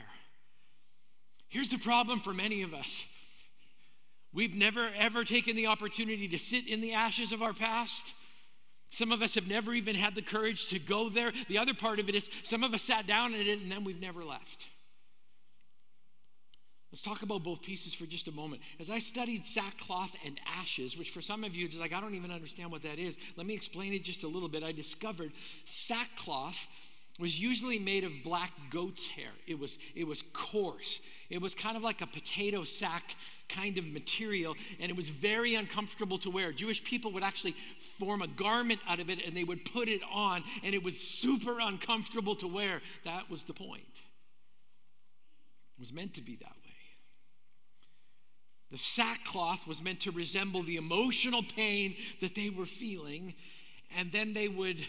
Here's 1.49 1.69
the 1.69 1.79
problem 1.79 2.19
for 2.19 2.35
many 2.35 2.63
of 2.63 2.75
us 2.75 3.05
We've 4.35 4.55
never 4.55 4.91
ever 4.99 5.25
taken 5.25 5.55
the 5.55 5.69
opportunity 5.69 6.27
to 6.29 6.39
sit 6.39 6.67
in 6.67 6.81
the 6.81 6.95
ashes 6.95 7.31
of 7.31 7.41
our 7.41 7.53
past. 7.53 8.15
Some 8.91 9.13
of 9.13 9.23
us 9.23 9.37
have 9.37 9.47
never 9.47 9.73
even 9.73 9.95
had 9.95 10.17
the 10.17 10.23
courage 10.23 10.69
to 10.69 10.81
go 10.81 11.09
there. 11.09 11.33
The 11.49 11.59
other 11.59 11.73
part 11.73 12.01
of 12.01 12.09
it 12.09 12.17
is 12.17 12.29
some 12.43 12.65
of 12.65 12.75
us 12.75 12.83
sat 12.83 13.07
down 13.07 13.35
in 13.35 13.47
it 13.47 13.61
and 13.61 13.71
then 13.71 13.85
we've 13.85 14.01
never 14.01 14.25
left. 14.25 14.67
Let's 16.95 17.03
talk 17.03 17.23
about 17.23 17.43
both 17.43 17.61
pieces 17.61 17.93
for 17.93 18.07
just 18.07 18.29
a 18.29 18.31
moment. 18.31 18.63
As 18.79 18.89
I 18.89 19.01
studied 19.01 19.45
sackcloth 19.45 20.15
and 20.25 20.39
ashes, 20.61 20.97
which 20.97 21.11
for 21.11 21.21
some 21.21 21.43
of 21.43 21.53
you, 21.53 21.67
it's 21.67 21.77
like, 21.77 21.93
I 21.93 22.01
don't 22.01 22.15
even 22.15 22.31
understand 22.31 22.71
what 22.71 22.85
that 22.85 23.01
is. 23.01 23.17
Let 23.37 23.49
me 23.49 23.55
explain 23.55 23.93
it 23.93 24.05
just 24.05 24.23
a 24.23 24.29
little 24.29 24.49
bit. 24.49 24.63
I 24.63 24.71
discovered 24.71 25.33
sackcloth 25.65 26.69
was 27.19 27.37
usually 27.37 27.81
made 27.81 28.05
of 28.05 28.13
black 28.23 28.53
goat's 28.71 29.09
hair. 29.09 29.33
It 29.49 29.59
was, 29.59 29.77
it 29.97 30.07
was 30.07 30.23
coarse. 30.33 31.01
It 31.31 31.43
was 31.43 31.53
kind 31.57 31.77
of 31.77 31.83
like 31.83 32.01
a 32.01 32.07
potato 32.07 32.63
sack 32.63 33.17
kind 33.49 33.77
of 33.77 33.85
material, 33.85 34.55
and 34.79 34.89
it 34.89 34.97
was 34.97 35.09
very 35.09 35.57
uncomfortable 35.57 36.19
to 36.19 36.31
wear. 36.31 36.53
Jewish 36.53 36.85
people 36.85 37.11
would 37.15 37.25
actually 37.25 37.57
form 37.99 38.23
a 38.23 38.29
garment 38.29 38.79
out 38.89 39.01
of 39.01 39.11
it 39.11 39.19
and 39.27 39.37
they 39.37 39.43
would 39.43 39.65
put 39.65 39.89
it 39.89 40.03
on, 40.13 40.45
and 40.63 40.77
it 40.77 40.85
was 40.85 40.97
super 40.97 41.59
uncomfortable 41.59 42.37
to 42.37 42.47
wear. 42.47 42.81
That 43.05 43.29
was 43.29 43.43
the 43.43 43.53
point. 43.53 43.83
It 45.77 45.81
was 45.81 45.93
meant 45.93 46.15
to 46.15 46.23
be 46.23 46.37
that 46.37 46.45
way. 46.45 46.64
The 48.75 48.79
sackcloth 48.79 49.69
was 49.69 49.81
meant 49.81 50.01
to 50.01 50.11
resemble 50.11 50.65
the 50.65 50.79
emotional 50.79 51.45
pain 51.45 51.95
that 52.21 52.35
they 52.35 52.51
were 52.51 52.67
feeling, 52.67 53.37
and 53.97 54.11
then 54.11 54.35
they 54.35 54.49
would 54.49 54.85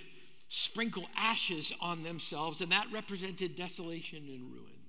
sprinkle 0.49 1.07
ashes 1.15 1.71
on 1.79 2.01
themselves, 2.01 2.61
and 2.61 2.71
that 2.71 2.87
represented 2.91 3.55
desolation 3.55 4.23
and 4.27 4.51
ruin. 4.51 4.81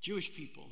Jewish 0.00 0.34
people, 0.34 0.70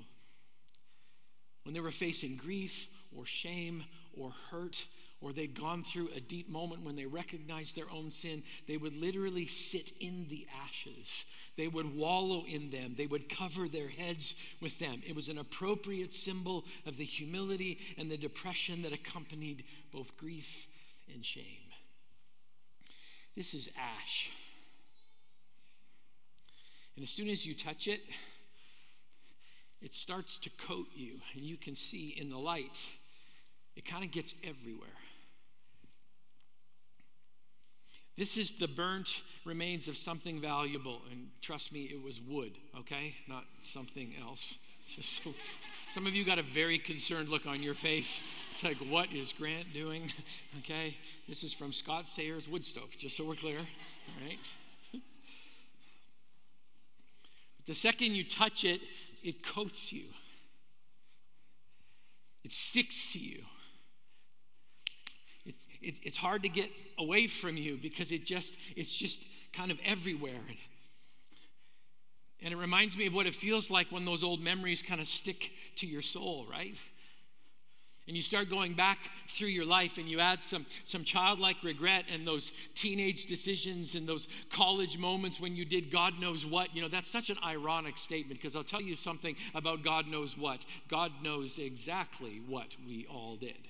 when 1.64 1.74
they 1.74 1.80
were 1.80 1.90
facing 1.90 2.36
grief 2.36 2.88
or 3.14 3.26
shame 3.26 3.84
or 4.16 4.30
hurt, 4.50 4.86
or 5.22 5.32
they'd 5.32 5.58
gone 5.58 5.84
through 5.84 6.08
a 6.16 6.20
deep 6.20 6.50
moment 6.50 6.82
when 6.82 6.96
they 6.96 7.06
recognized 7.06 7.76
their 7.76 7.90
own 7.90 8.10
sin, 8.10 8.42
they 8.66 8.76
would 8.76 8.94
literally 8.94 9.46
sit 9.46 9.92
in 10.00 10.26
the 10.28 10.46
ashes. 10.64 11.24
They 11.56 11.68
would 11.68 11.94
wallow 11.94 12.44
in 12.46 12.70
them. 12.70 12.94
They 12.96 13.06
would 13.06 13.28
cover 13.28 13.68
their 13.68 13.88
heads 13.88 14.34
with 14.60 14.78
them. 14.78 15.02
It 15.06 15.14
was 15.14 15.28
an 15.28 15.38
appropriate 15.38 16.12
symbol 16.12 16.64
of 16.86 16.96
the 16.96 17.04
humility 17.04 17.78
and 17.98 18.10
the 18.10 18.16
depression 18.16 18.82
that 18.82 18.92
accompanied 18.92 19.64
both 19.92 20.16
grief 20.16 20.66
and 21.14 21.24
shame. 21.24 21.44
This 23.36 23.54
is 23.54 23.68
ash. 23.78 24.30
And 26.96 27.02
as 27.02 27.10
soon 27.10 27.28
as 27.28 27.46
you 27.46 27.54
touch 27.54 27.86
it, 27.86 28.00
it 29.80 29.94
starts 29.94 30.38
to 30.40 30.50
coat 30.50 30.86
you, 30.94 31.14
and 31.34 31.42
you 31.42 31.56
can 31.56 31.74
see 31.74 32.14
in 32.20 32.28
the 32.28 32.38
light, 32.38 32.78
it 33.74 33.84
kind 33.84 34.04
of 34.04 34.10
gets 34.10 34.34
everywhere. 34.44 34.88
This 38.22 38.36
is 38.36 38.52
the 38.52 38.68
burnt 38.68 39.20
remains 39.44 39.88
of 39.88 39.96
something 39.96 40.40
valuable. 40.40 41.02
And 41.10 41.26
trust 41.40 41.72
me, 41.72 41.90
it 41.92 42.00
was 42.00 42.20
wood, 42.20 42.52
okay? 42.78 43.16
Not 43.26 43.42
something 43.72 44.14
else. 44.22 44.58
So, 45.02 45.34
some 45.88 46.06
of 46.06 46.14
you 46.14 46.24
got 46.24 46.38
a 46.38 46.44
very 46.44 46.78
concerned 46.78 47.28
look 47.30 47.46
on 47.46 47.64
your 47.64 47.74
face. 47.74 48.20
It's 48.50 48.62
like, 48.62 48.76
what 48.76 49.12
is 49.12 49.32
Grant 49.32 49.72
doing? 49.72 50.12
Okay? 50.60 50.96
This 51.28 51.42
is 51.42 51.52
from 51.52 51.72
Scott 51.72 52.08
Sayers 52.08 52.46
Wood 52.48 52.64
Stove, 52.64 52.90
just 52.96 53.16
so 53.16 53.24
we're 53.24 53.34
clear. 53.34 53.58
All 53.58 54.28
right? 54.28 54.38
The 57.66 57.74
second 57.74 58.14
you 58.14 58.22
touch 58.22 58.62
it, 58.62 58.80
it 59.24 59.44
coats 59.44 59.92
you, 59.92 60.04
it 62.44 62.52
sticks 62.52 63.14
to 63.14 63.18
you 63.18 63.42
it, 65.82 65.94
it's 66.02 66.16
hard 66.16 66.42
to 66.42 66.48
get 66.48 66.70
away 66.98 67.26
from 67.26 67.56
you 67.56 67.78
because 67.80 68.12
it 68.12 68.24
just 68.24 68.54
it's 68.76 68.94
just 68.94 69.22
kind 69.52 69.70
of 69.70 69.78
everywhere 69.84 70.40
and 72.44 72.52
it 72.52 72.56
reminds 72.56 72.96
me 72.96 73.06
of 73.06 73.14
what 73.14 73.26
it 73.26 73.34
feels 73.34 73.70
like 73.70 73.92
when 73.92 74.04
those 74.04 74.22
old 74.22 74.40
memories 74.40 74.82
kind 74.82 75.00
of 75.00 75.08
stick 75.08 75.50
to 75.76 75.86
your 75.86 76.02
soul 76.02 76.46
right 76.50 76.78
and 78.08 78.16
you 78.16 78.22
start 78.22 78.50
going 78.50 78.74
back 78.74 78.98
through 79.28 79.48
your 79.48 79.64
life 79.64 79.96
and 79.96 80.08
you 80.08 80.18
add 80.18 80.42
some, 80.42 80.66
some 80.84 81.04
childlike 81.04 81.56
regret 81.62 82.04
and 82.12 82.26
those 82.26 82.50
teenage 82.74 83.26
decisions 83.26 83.94
and 83.94 84.08
those 84.08 84.26
college 84.50 84.98
moments 84.98 85.40
when 85.40 85.54
you 85.54 85.64
did 85.64 85.90
God 85.90 86.18
knows 86.20 86.44
what. 86.44 86.74
You 86.74 86.82
know, 86.82 86.88
that's 86.88 87.10
such 87.10 87.30
an 87.30 87.38
ironic 87.44 87.96
statement 87.96 88.40
because 88.40 88.56
I'll 88.56 88.64
tell 88.64 88.82
you 88.82 88.96
something 88.96 89.36
about 89.54 89.84
God 89.84 90.08
knows 90.08 90.36
what. 90.36 90.64
God 90.88 91.12
knows 91.22 91.58
exactly 91.58 92.40
what 92.48 92.66
we 92.84 93.06
all 93.08 93.36
did. 93.36 93.68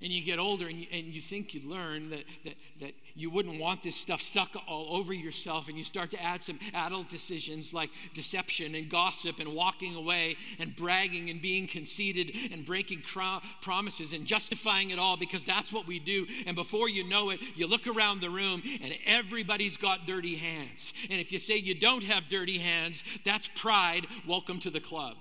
And 0.00 0.12
you 0.12 0.22
get 0.22 0.38
older 0.38 0.66
and 0.66 0.78
you, 0.78 0.86
and 0.92 1.06
you 1.06 1.20
think 1.20 1.54
you 1.54 1.68
learn 1.68 2.10
that, 2.10 2.24
that, 2.44 2.54
that 2.80 2.92
you 3.14 3.30
wouldn't 3.30 3.58
want 3.58 3.82
this 3.82 3.96
stuff 3.96 4.20
stuck 4.20 4.50
all 4.68 4.96
over 4.96 5.12
yourself 5.12 5.68
and 5.68 5.76
you 5.76 5.84
start 5.84 6.10
to 6.10 6.22
add 6.22 6.42
some 6.42 6.58
adult 6.74 7.08
decisions 7.08 7.74
like 7.74 7.90
deception 8.14 8.74
and 8.74 8.88
gossip 8.88 9.40
and 9.40 9.52
walking 9.52 9.96
away 9.96 10.36
and 10.58 10.74
bragging 10.76 11.30
and 11.30 11.42
being 11.42 11.66
conceited 11.66 12.34
and 12.52 12.64
breaking 12.64 13.02
cro- 13.02 13.40
promises 13.60 14.12
and 14.12 14.26
justifying 14.26 14.90
it 14.90 14.98
all 14.98 15.16
because 15.16 15.44
that's 15.44 15.72
what 15.72 15.86
we 15.86 15.98
do. 15.98 16.26
And 16.46 16.54
before 16.54 16.88
you 16.88 17.08
know 17.08 17.30
it 17.30 17.40
you 17.56 17.66
look 17.66 17.86
around 17.86 18.20
the 18.20 18.30
room 18.30 18.62
and 18.82 18.94
everybody's 19.06 19.76
got 19.76 20.06
dirty 20.06 20.36
hands. 20.36 20.92
And 21.10 21.20
if 21.20 21.32
you 21.32 21.38
say 21.38 21.56
you 21.56 21.74
don't 21.74 22.04
have 22.04 22.28
dirty 22.28 22.58
hands 22.58 23.02
that's 23.24 23.48
pride. 23.54 24.06
Welcome 24.26 24.60
to 24.60 24.70
the 24.70 24.80
club 24.80 25.16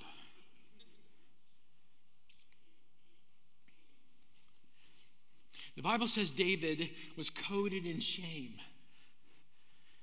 The 5.77 5.83
Bible 5.83 6.07
says 6.07 6.31
David 6.31 6.89
was 7.15 7.29
coated 7.29 7.85
in 7.85 7.99
shame, 7.99 8.55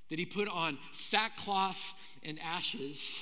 that 0.08 0.20
he 0.20 0.24
put 0.24 0.48
on 0.48 0.78
sackcloth 0.92 1.92
and 2.22 2.38
ashes, 2.40 3.20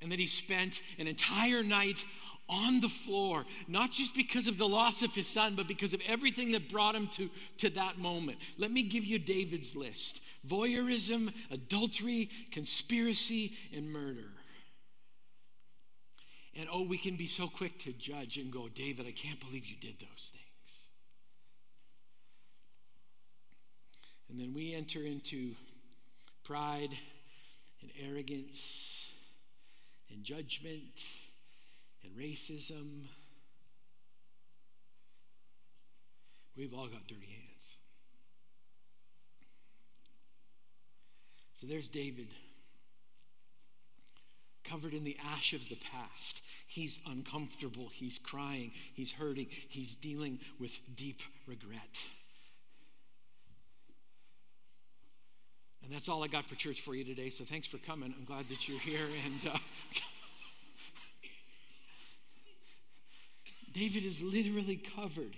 and 0.00 0.10
that 0.10 0.18
he 0.18 0.26
spent 0.26 0.80
an 0.98 1.06
entire 1.06 1.62
night 1.62 2.02
on 2.48 2.80
the 2.80 2.88
floor, 2.88 3.44
not 3.68 3.92
just 3.92 4.14
because 4.14 4.46
of 4.46 4.56
the 4.56 4.66
loss 4.66 5.02
of 5.02 5.14
his 5.14 5.28
son, 5.28 5.54
but 5.54 5.68
because 5.68 5.92
of 5.92 6.00
everything 6.08 6.52
that 6.52 6.70
brought 6.70 6.94
him 6.94 7.08
to, 7.08 7.28
to 7.58 7.68
that 7.70 7.98
moment. 7.98 8.38
Let 8.56 8.72
me 8.72 8.82
give 8.82 9.04
you 9.04 9.18
David's 9.18 9.76
list 9.76 10.22
voyeurism, 10.48 11.30
adultery, 11.50 12.30
conspiracy, 12.52 13.52
and 13.76 13.92
murder. 13.92 14.30
And 16.56 16.68
oh, 16.72 16.82
we 16.82 16.96
can 16.96 17.16
be 17.16 17.26
so 17.26 17.48
quick 17.48 17.78
to 17.80 17.92
judge 17.92 18.38
and 18.38 18.50
go, 18.50 18.70
David, 18.70 19.06
I 19.06 19.12
can't 19.12 19.38
believe 19.38 19.66
you 19.66 19.76
did 19.78 20.00
those 20.00 20.32
things. 20.32 20.49
And 24.30 24.38
then 24.38 24.54
we 24.54 24.74
enter 24.74 25.02
into 25.02 25.54
pride 26.44 26.90
and 27.82 27.90
arrogance 28.08 29.10
and 30.10 30.22
judgment 30.22 31.04
and 32.04 32.12
racism. 32.16 33.06
We've 36.56 36.72
all 36.72 36.86
got 36.86 37.06
dirty 37.08 37.26
hands. 37.26 37.50
So 41.60 41.66
there's 41.66 41.88
David, 41.88 42.28
covered 44.64 44.94
in 44.94 45.04
the 45.04 45.16
ash 45.32 45.52
of 45.52 45.68
the 45.68 45.78
past. 45.92 46.42
He's 46.68 47.00
uncomfortable, 47.06 47.90
he's 47.92 48.18
crying, 48.18 48.70
he's 48.94 49.10
hurting, 49.10 49.48
he's 49.68 49.96
dealing 49.96 50.38
with 50.58 50.78
deep 50.96 51.20
regret. 51.46 51.98
And 55.84 55.92
that's 55.92 56.08
all 56.08 56.22
I 56.22 56.28
got 56.28 56.46
for 56.46 56.54
church 56.54 56.80
for 56.82 56.94
you 56.94 57.04
today. 57.04 57.30
So 57.30 57.44
thanks 57.44 57.66
for 57.66 57.78
coming. 57.78 58.14
I'm 58.16 58.24
glad 58.24 58.48
that 58.48 58.68
you're 58.68 58.78
here. 58.78 59.06
And 59.24 59.52
uh, 59.52 59.58
David 63.72 64.04
is 64.04 64.20
literally 64.20 64.80
covered 64.96 65.36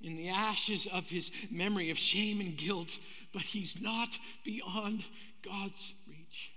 in 0.00 0.16
the 0.16 0.30
ashes 0.30 0.86
of 0.92 1.08
his 1.08 1.30
memory 1.50 1.90
of 1.90 1.98
shame 1.98 2.40
and 2.40 2.56
guilt, 2.56 2.98
but 3.32 3.42
he's 3.42 3.80
not 3.80 4.08
beyond 4.44 5.04
God's 5.44 5.94
reach. 6.08 6.50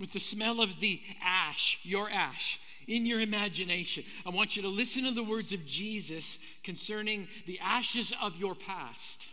With 0.00 0.12
the 0.12 0.20
smell 0.20 0.60
of 0.60 0.80
the 0.80 1.00
ash, 1.22 1.78
your 1.82 2.10
ash, 2.10 2.58
in 2.86 3.06
your 3.06 3.20
imagination, 3.20 4.04
I 4.26 4.30
want 4.30 4.56
you 4.56 4.62
to 4.62 4.68
listen 4.68 5.04
to 5.04 5.12
the 5.12 5.22
words 5.22 5.52
of 5.52 5.64
Jesus 5.66 6.38
concerning 6.64 7.28
the 7.46 7.60
ashes 7.60 8.12
of 8.20 8.36
your 8.38 8.54
past. 8.54 9.26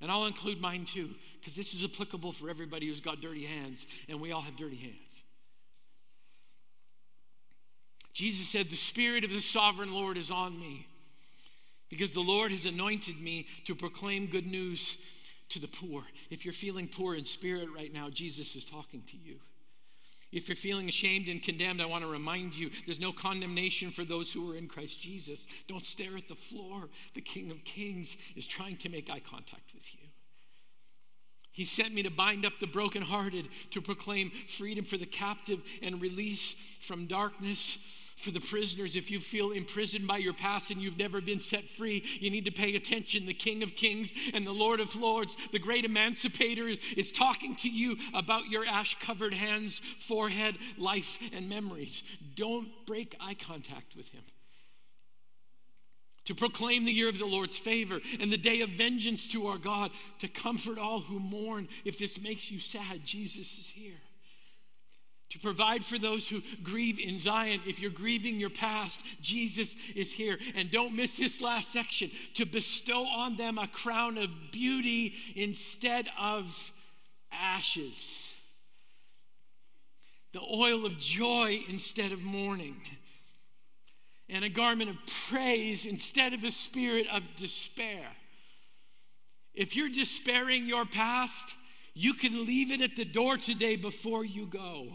And 0.00 0.10
I'll 0.10 0.26
include 0.26 0.60
mine 0.60 0.84
too, 0.84 1.10
because 1.40 1.56
this 1.56 1.74
is 1.74 1.82
applicable 1.82 2.32
for 2.32 2.50
everybody 2.50 2.86
who's 2.86 3.00
got 3.00 3.20
dirty 3.20 3.46
hands, 3.46 3.86
and 4.08 4.20
we 4.20 4.32
all 4.32 4.42
have 4.42 4.56
dirty 4.56 4.76
hands. 4.76 4.94
Jesus 8.12 8.48
said, 8.48 8.68
The 8.68 8.76
Spirit 8.76 9.24
of 9.24 9.30
the 9.30 9.40
sovereign 9.40 9.92
Lord 9.92 10.16
is 10.16 10.30
on 10.30 10.58
me, 10.58 10.86
because 11.88 12.10
the 12.10 12.20
Lord 12.20 12.52
has 12.52 12.66
anointed 12.66 13.20
me 13.20 13.46
to 13.66 13.74
proclaim 13.74 14.26
good 14.26 14.46
news 14.46 14.96
to 15.50 15.60
the 15.60 15.68
poor. 15.68 16.02
If 16.30 16.44
you're 16.44 16.54
feeling 16.54 16.88
poor 16.88 17.14
in 17.14 17.24
spirit 17.24 17.68
right 17.74 17.92
now, 17.92 18.10
Jesus 18.10 18.56
is 18.56 18.64
talking 18.64 19.02
to 19.10 19.16
you. 19.16 19.36
If 20.36 20.50
you're 20.50 20.56
feeling 20.56 20.86
ashamed 20.86 21.28
and 21.28 21.42
condemned, 21.42 21.80
I 21.80 21.86
want 21.86 22.04
to 22.04 22.10
remind 22.10 22.54
you 22.54 22.70
there's 22.84 23.00
no 23.00 23.10
condemnation 23.10 23.90
for 23.90 24.04
those 24.04 24.30
who 24.30 24.52
are 24.52 24.54
in 24.54 24.68
Christ 24.68 25.00
Jesus. 25.00 25.46
Don't 25.66 25.82
stare 25.82 26.14
at 26.14 26.28
the 26.28 26.34
floor. 26.34 26.90
The 27.14 27.22
King 27.22 27.50
of 27.50 27.64
Kings 27.64 28.14
is 28.36 28.46
trying 28.46 28.76
to 28.78 28.90
make 28.90 29.08
eye 29.08 29.20
contact 29.20 29.72
with 29.72 29.94
you. 29.94 30.00
He 31.52 31.64
sent 31.64 31.94
me 31.94 32.02
to 32.02 32.10
bind 32.10 32.44
up 32.44 32.52
the 32.60 32.66
brokenhearted, 32.66 33.48
to 33.70 33.80
proclaim 33.80 34.30
freedom 34.46 34.84
for 34.84 34.98
the 34.98 35.06
captive 35.06 35.58
and 35.80 36.02
release 36.02 36.54
from 36.82 37.06
darkness 37.06 37.78
for 38.16 38.30
the 38.30 38.40
prisoners. 38.40 38.96
If 38.96 39.10
you 39.10 39.20
feel 39.20 39.52
imprisoned 39.52 40.06
by 40.06 40.18
your 40.18 40.32
past 40.32 40.70
and 40.70 40.80
you've 40.80 40.98
never 40.98 41.20
been 41.20 41.38
set 41.38 41.68
free, 41.68 42.02
you 42.20 42.30
need 42.30 42.46
to 42.46 42.50
pay 42.50 42.74
attention. 42.74 43.26
The 43.26 43.34
King 43.34 43.62
of 43.62 43.76
Kings 43.76 44.12
and 44.34 44.46
the 44.46 44.52
Lord 44.52 44.80
of 44.80 44.94
Lords, 44.96 45.36
the 45.52 45.58
great 45.58 45.84
emancipator, 45.84 46.68
is 46.96 47.12
talking 47.12 47.56
to 47.56 47.68
you 47.68 47.96
about 48.14 48.48
your 48.48 48.66
ash 48.66 48.96
covered 49.00 49.34
hands, 49.34 49.80
forehead, 50.00 50.56
life, 50.78 51.18
and 51.34 51.48
memories. 51.48 52.02
Don't 52.34 52.68
break 52.86 53.16
eye 53.20 53.34
contact 53.34 53.94
with 53.96 54.08
him. 54.08 54.22
To 56.26 56.34
proclaim 56.34 56.84
the 56.84 56.92
year 56.92 57.08
of 57.08 57.18
the 57.18 57.24
Lord's 57.24 57.56
favor 57.56 58.00
and 58.18 58.32
the 58.32 58.36
day 58.36 58.62
of 58.62 58.70
vengeance 58.70 59.28
to 59.28 59.46
our 59.46 59.58
God, 59.58 59.92
to 60.18 60.28
comfort 60.28 60.76
all 60.76 60.98
who 60.98 61.20
mourn. 61.20 61.68
If 61.84 61.98
this 61.98 62.20
makes 62.20 62.50
you 62.50 62.58
sad, 62.58 63.04
Jesus 63.04 63.58
is 63.58 63.68
here 63.68 63.94
to 65.36 65.42
provide 65.42 65.84
for 65.84 65.98
those 65.98 66.26
who 66.26 66.42
grieve 66.62 66.98
in 66.98 67.18
Zion. 67.18 67.60
If 67.66 67.80
you're 67.80 67.90
grieving 67.90 68.40
your 68.40 68.50
past, 68.50 69.02
Jesus 69.20 69.76
is 69.94 70.10
here. 70.10 70.38
And 70.54 70.70
don't 70.70 70.96
miss 70.96 71.16
this 71.16 71.42
last 71.42 71.72
section 71.72 72.10
to 72.34 72.46
bestow 72.46 73.04
on 73.04 73.36
them 73.36 73.58
a 73.58 73.68
crown 73.68 74.16
of 74.16 74.30
beauty 74.50 75.14
instead 75.34 76.08
of 76.18 76.72
ashes, 77.30 78.32
the 80.32 80.40
oil 80.40 80.86
of 80.86 80.98
joy 80.98 81.60
instead 81.68 82.12
of 82.12 82.22
mourning, 82.22 82.80
and 84.30 84.42
a 84.42 84.48
garment 84.48 84.88
of 84.88 84.96
praise 85.28 85.84
instead 85.84 86.32
of 86.32 86.44
a 86.44 86.50
spirit 86.50 87.06
of 87.12 87.22
despair. 87.36 88.06
If 89.54 89.76
you're 89.76 89.90
despairing 89.90 90.66
your 90.66 90.86
past, 90.86 91.54
you 91.94 92.14
can 92.14 92.46
leave 92.46 92.70
it 92.70 92.80
at 92.80 92.96
the 92.96 93.04
door 93.04 93.36
today 93.36 93.76
before 93.76 94.24
you 94.24 94.46
go. 94.46 94.88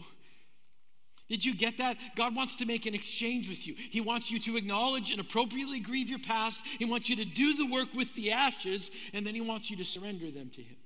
Did 1.32 1.46
you 1.46 1.54
get 1.54 1.78
that? 1.78 1.96
God 2.14 2.36
wants 2.36 2.56
to 2.56 2.66
make 2.66 2.84
an 2.84 2.94
exchange 2.94 3.48
with 3.48 3.66
you. 3.66 3.74
He 3.74 4.02
wants 4.02 4.30
you 4.30 4.38
to 4.40 4.58
acknowledge 4.58 5.10
and 5.10 5.18
appropriately 5.18 5.80
grieve 5.80 6.10
your 6.10 6.18
past. 6.18 6.60
He 6.78 6.84
wants 6.84 7.08
you 7.08 7.16
to 7.16 7.24
do 7.24 7.54
the 7.54 7.64
work 7.72 7.88
with 7.94 8.14
the 8.14 8.32
ashes, 8.32 8.90
and 9.14 9.26
then 9.26 9.34
He 9.34 9.40
wants 9.40 9.70
you 9.70 9.78
to 9.78 9.84
surrender 9.86 10.30
them 10.30 10.50
to 10.50 10.60
Him. 10.60 10.76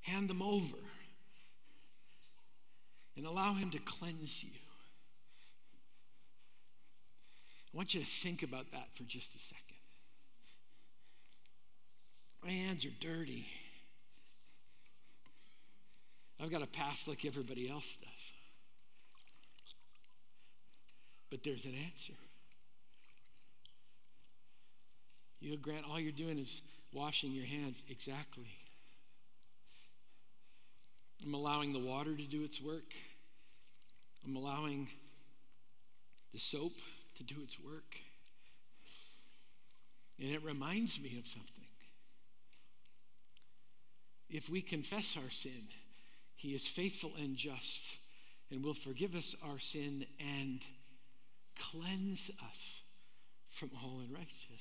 Hand 0.00 0.28
them 0.28 0.42
over 0.42 0.76
and 3.16 3.26
allow 3.26 3.54
Him 3.54 3.70
to 3.70 3.78
cleanse 3.78 4.42
you. 4.42 4.50
I 7.72 7.76
want 7.76 7.94
you 7.94 8.00
to 8.00 8.06
think 8.06 8.42
about 8.42 8.72
that 8.72 8.88
for 8.94 9.04
just 9.04 9.32
a 9.36 9.38
second. 9.38 9.62
My 12.42 12.50
hands 12.50 12.84
are 12.84 12.90
dirty. 12.98 13.46
I've 16.40 16.50
got 16.50 16.62
a 16.62 16.66
past 16.66 17.08
like 17.08 17.24
everybody 17.24 17.68
else 17.70 17.96
does. 18.00 18.10
But 21.30 21.42
there's 21.42 21.64
an 21.64 21.74
answer. 21.86 22.12
You 25.40 25.50
know, 25.50 25.56
Grant, 25.60 25.84
all 25.88 25.98
you're 25.98 26.12
doing 26.12 26.38
is 26.38 26.62
washing 26.92 27.32
your 27.32 27.46
hands. 27.46 27.82
Exactly. 27.88 28.48
I'm 31.24 31.34
allowing 31.34 31.72
the 31.72 31.78
water 31.78 32.14
to 32.14 32.22
do 32.22 32.44
its 32.44 32.60
work. 32.60 32.92
I'm 34.24 34.36
allowing 34.36 34.88
the 36.32 36.40
soap 36.40 36.74
to 37.16 37.22
do 37.24 37.36
its 37.42 37.58
work. 37.60 37.96
And 40.18 40.30
it 40.30 40.42
reminds 40.42 41.00
me 41.00 41.18
of 41.18 41.26
something. 41.26 41.64
If 44.28 44.48
we 44.48 44.60
confess 44.60 45.16
our 45.16 45.30
sin, 45.30 45.68
He 46.36 46.54
is 46.54 46.66
faithful 46.66 47.12
and 47.18 47.36
just 47.36 47.96
and 48.50 48.62
will 48.62 48.74
forgive 48.74 49.14
us 49.14 49.34
our 49.42 49.58
sin 49.58 50.06
and 50.20 50.60
cleanse 51.58 52.30
us 52.48 52.82
from 53.50 53.70
all 53.82 54.00
unrighteousness. 54.00 54.60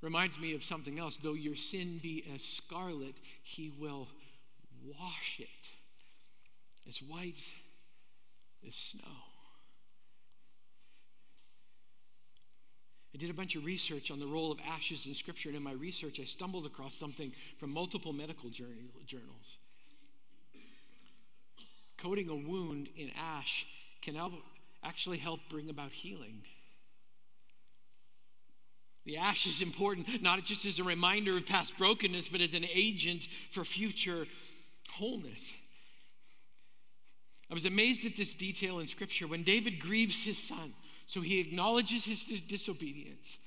Reminds 0.00 0.38
me 0.38 0.54
of 0.54 0.64
something 0.64 0.98
else. 0.98 1.16
Though 1.16 1.34
your 1.34 1.56
sin 1.56 1.98
be 2.02 2.24
as 2.34 2.42
scarlet, 2.42 3.14
he 3.42 3.72
will 3.78 4.08
wash 4.84 5.38
it 5.38 5.48
as 6.88 6.98
white 6.98 7.40
as 8.66 8.74
snow. 8.74 9.31
I 13.14 13.18
did 13.18 13.28
a 13.28 13.34
bunch 13.34 13.56
of 13.56 13.64
research 13.64 14.10
on 14.10 14.18
the 14.18 14.26
role 14.26 14.50
of 14.50 14.58
ashes 14.66 15.06
in 15.06 15.14
Scripture, 15.14 15.50
and 15.50 15.56
in 15.56 15.62
my 15.62 15.72
research, 15.72 16.18
I 16.18 16.24
stumbled 16.24 16.64
across 16.64 16.94
something 16.94 17.32
from 17.58 17.70
multiple 17.70 18.12
medical 18.12 18.48
journals. 18.48 19.58
Coating 21.98 22.30
a 22.30 22.34
wound 22.34 22.88
in 22.96 23.10
ash 23.10 23.66
can 24.00 24.16
actually 24.82 25.18
help 25.18 25.40
bring 25.50 25.68
about 25.68 25.92
healing. 25.92 26.42
The 29.04 29.18
ash 29.18 29.46
is 29.46 29.60
important 29.60 30.22
not 30.22 30.42
just 30.44 30.64
as 30.64 30.78
a 30.78 30.84
reminder 30.84 31.36
of 31.36 31.44
past 31.44 31.76
brokenness, 31.76 32.28
but 32.28 32.40
as 32.40 32.54
an 32.54 32.64
agent 32.64 33.26
for 33.50 33.64
future 33.64 34.26
wholeness. 34.90 35.52
I 37.50 37.54
was 37.54 37.66
amazed 37.66 38.06
at 38.06 38.16
this 38.16 38.32
detail 38.32 38.78
in 38.78 38.86
Scripture. 38.86 39.26
When 39.26 39.42
David 39.42 39.80
grieves 39.80 40.24
his 40.24 40.38
son, 40.38 40.72
so 41.06 41.20
he 41.20 41.40
acknowledges 41.40 42.04
his 42.04 42.22
disobedience, 42.42 43.38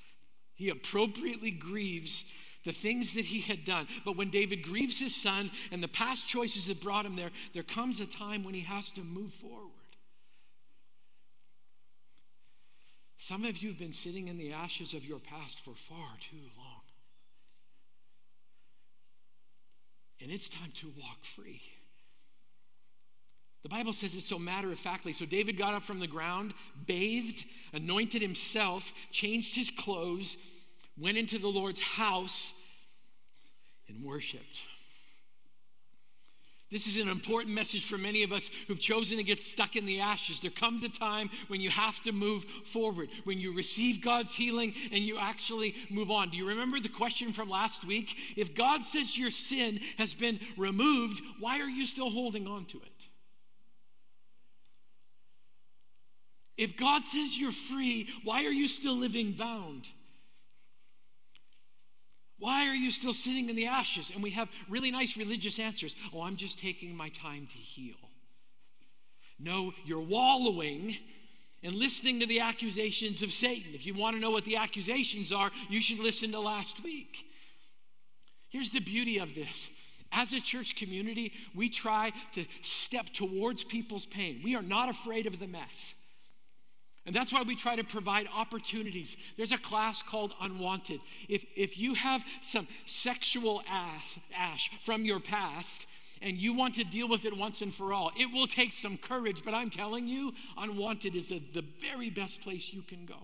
he 0.54 0.70
appropriately 0.70 1.50
grieves 1.50 2.24
the 2.64 2.72
things 2.72 3.14
that 3.14 3.24
he 3.24 3.40
had 3.40 3.64
done. 3.64 3.86
But 4.04 4.16
when 4.16 4.30
David 4.30 4.62
grieves 4.62 4.98
his 4.98 5.14
son 5.14 5.50
and 5.70 5.82
the 5.82 5.88
past 5.88 6.28
choices 6.28 6.66
that 6.66 6.80
brought 6.80 7.06
him 7.06 7.16
there, 7.16 7.30
there 7.54 7.62
comes 7.62 8.00
a 8.00 8.06
time 8.06 8.44
when 8.44 8.54
he 8.54 8.62
has 8.62 8.90
to 8.92 9.02
move 9.02 9.32
forward. 9.32 9.70
Some 13.18 13.44
of 13.44 13.58
you 13.58 13.70
have 13.70 13.78
been 13.78 13.92
sitting 13.92 14.28
in 14.28 14.36
the 14.36 14.52
ashes 14.52 14.94
of 14.94 15.04
your 15.04 15.18
past 15.18 15.60
for 15.64 15.74
far 15.74 16.08
too 16.30 16.36
long. 16.58 16.82
And 20.22 20.30
it's 20.30 20.48
time 20.48 20.72
to 20.76 20.92
walk 21.00 21.24
free. 21.24 21.60
The 23.66 23.74
Bible 23.74 23.92
says 23.92 24.14
it 24.14 24.20
so 24.20 24.38
matter 24.38 24.70
of 24.70 24.78
factly. 24.78 25.12
So 25.12 25.26
David 25.26 25.58
got 25.58 25.74
up 25.74 25.82
from 25.82 25.98
the 25.98 26.06
ground, 26.06 26.54
bathed, 26.86 27.44
anointed 27.72 28.22
himself, 28.22 28.92
changed 29.10 29.56
his 29.56 29.70
clothes, 29.70 30.36
went 30.96 31.18
into 31.18 31.36
the 31.36 31.48
Lord's 31.48 31.80
house, 31.80 32.52
and 33.88 34.04
worshiped. 34.04 34.62
This 36.70 36.86
is 36.86 36.98
an 36.98 37.08
important 37.08 37.56
message 37.56 37.84
for 37.84 37.98
many 37.98 38.22
of 38.22 38.30
us 38.30 38.48
who've 38.68 38.78
chosen 38.78 39.16
to 39.16 39.24
get 39.24 39.40
stuck 39.40 39.74
in 39.74 39.84
the 39.84 39.98
ashes. 39.98 40.38
There 40.38 40.52
comes 40.52 40.84
a 40.84 40.88
time 40.88 41.28
when 41.48 41.60
you 41.60 41.70
have 41.70 42.00
to 42.04 42.12
move 42.12 42.44
forward, 42.44 43.08
when 43.24 43.40
you 43.40 43.52
receive 43.52 44.00
God's 44.00 44.32
healing 44.32 44.74
and 44.92 45.02
you 45.02 45.18
actually 45.18 45.74
move 45.90 46.12
on. 46.12 46.30
Do 46.30 46.36
you 46.36 46.46
remember 46.46 46.78
the 46.78 46.88
question 46.88 47.32
from 47.32 47.48
last 47.48 47.84
week? 47.84 48.14
If 48.36 48.54
God 48.54 48.84
says 48.84 49.18
your 49.18 49.32
sin 49.32 49.80
has 49.98 50.14
been 50.14 50.38
removed, 50.56 51.20
why 51.40 51.58
are 51.58 51.68
you 51.68 51.84
still 51.84 52.10
holding 52.10 52.46
on 52.46 52.66
to 52.66 52.76
it? 52.76 52.95
If 56.56 56.76
God 56.76 57.04
says 57.04 57.38
you're 57.38 57.52
free, 57.52 58.08
why 58.24 58.44
are 58.44 58.52
you 58.52 58.68
still 58.68 58.96
living 58.96 59.32
bound? 59.32 59.86
Why 62.38 62.68
are 62.68 62.74
you 62.74 62.90
still 62.90 63.14
sitting 63.14 63.48
in 63.48 63.56
the 63.56 63.66
ashes? 63.66 64.10
And 64.12 64.22
we 64.22 64.30
have 64.30 64.48
really 64.68 64.90
nice 64.90 65.16
religious 65.16 65.58
answers. 65.58 65.94
Oh, 66.14 66.22
I'm 66.22 66.36
just 66.36 66.58
taking 66.58 66.94
my 66.94 67.08
time 67.10 67.46
to 67.46 67.58
heal. 67.58 67.96
No, 69.38 69.72
you're 69.84 70.00
wallowing 70.00 70.96
and 71.62 71.74
listening 71.74 72.20
to 72.20 72.26
the 72.26 72.40
accusations 72.40 73.22
of 73.22 73.32
Satan. 73.32 73.74
If 73.74 73.86
you 73.86 73.94
want 73.94 74.16
to 74.16 74.20
know 74.20 74.30
what 74.30 74.44
the 74.44 74.56
accusations 74.56 75.32
are, 75.32 75.50
you 75.68 75.80
should 75.80 75.98
listen 75.98 76.32
to 76.32 76.40
last 76.40 76.82
week. 76.82 77.24
Here's 78.50 78.70
the 78.70 78.80
beauty 78.80 79.18
of 79.18 79.34
this. 79.34 79.68
As 80.12 80.32
a 80.32 80.40
church 80.40 80.76
community, 80.76 81.32
we 81.54 81.68
try 81.68 82.12
to 82.34 82.46
step 82.62 83.06
towards 83.12 83.64
people's 83.64 84.06
pain. 84.06 84.40
We 84.44 84.54
are 84.54 84.62
not 84.62 84.88
afraid 84.88 85.26
of 85.26 85.38
the 85.38 85.46
mess. 85.46 85.94
And 87.06 87.14
that's 87.14 87.32
why 87.32 87.42
we 87.42 87.54
try 87.54 87.76
to 87.76 87.84
provide 87.84 88.26
opportunities. 88.34 89.16
There's 89.36 89.52
a 89.52 89.58
class 89.58 90.02
called 90.02 90.34
Unwanted. 90.40 91.00
If, 91.28 91.44
if 91.54 91.78
you 91.78 91.94
have 91.94 92.24
some 92.42 92.66
sexual 92.84 93.62
ash, 93.68 94.18
ash 94.36 94.70
from 94.84 95.04
your 95.04 95.20
past 95.20 95.86
and 96.20 96.36
you 96.36 96.52
want 96.52 96.74
to 96.74 96.84
deal 96.84 97.08
with 97.08 97.24
it 97.24 97.36
once 97.36 97.62
and 97.62 97.72
for 97.72 97.92
all, 97.92 98.10
it 98.18 98.26
will 98.32 98.48
take 98.48 98.72
some 98.72 98.98
courage, 98.98 99.42
but 99.44 99.54
I'm 99.54 99.70
telling 99.70 100.08
you, 100.08 100.32
Unwanted 100.58 101.14
is 101.14 101.30
a, 101.30 101.40
the 101.54 101.64
very 101.80 102.10
best 102.10 102.40
place 102.40 102.72
you 102.72 102.82
can 102.82 103.06
go. 103.06 103.18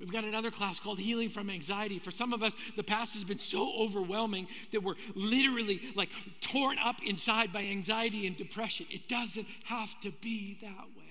We've 0.00 0.10
got 0.10 0.24
another 0.24 0.50
class 0.50 0.80
called 0.80 0.98
Healing 0.98 1.28
from 1.28 1.50
Anxiety. 1.50 1.98
For 1.98 2.10
some 2.10 2.32
of 2.32 2.42
us, 2.42 2.52
the 2.76 2.82
past 2.82 3.14
has 3.14 3.24
been 3.24 3.38
so 3.38 3.72
overwhelming 3.78 4.48
that 4.72 4.82
we're 4.82 4.96
literally 5.14 5.80
like 5.94 6.08
torn 6.40 6.78
up 6.78 6.96
inside 7.04 7.52
by 7.52 7.62
anxiety 7.62 8.26
and 8.26 8.36
depression. 8.36 8.86
It 8.90 9.08
doesn't 9.08 9.46
have 9.64 10.00
to 10.00 10.10
be 10.20 10.58
that 10.62 10.86
way. 10.96 11.03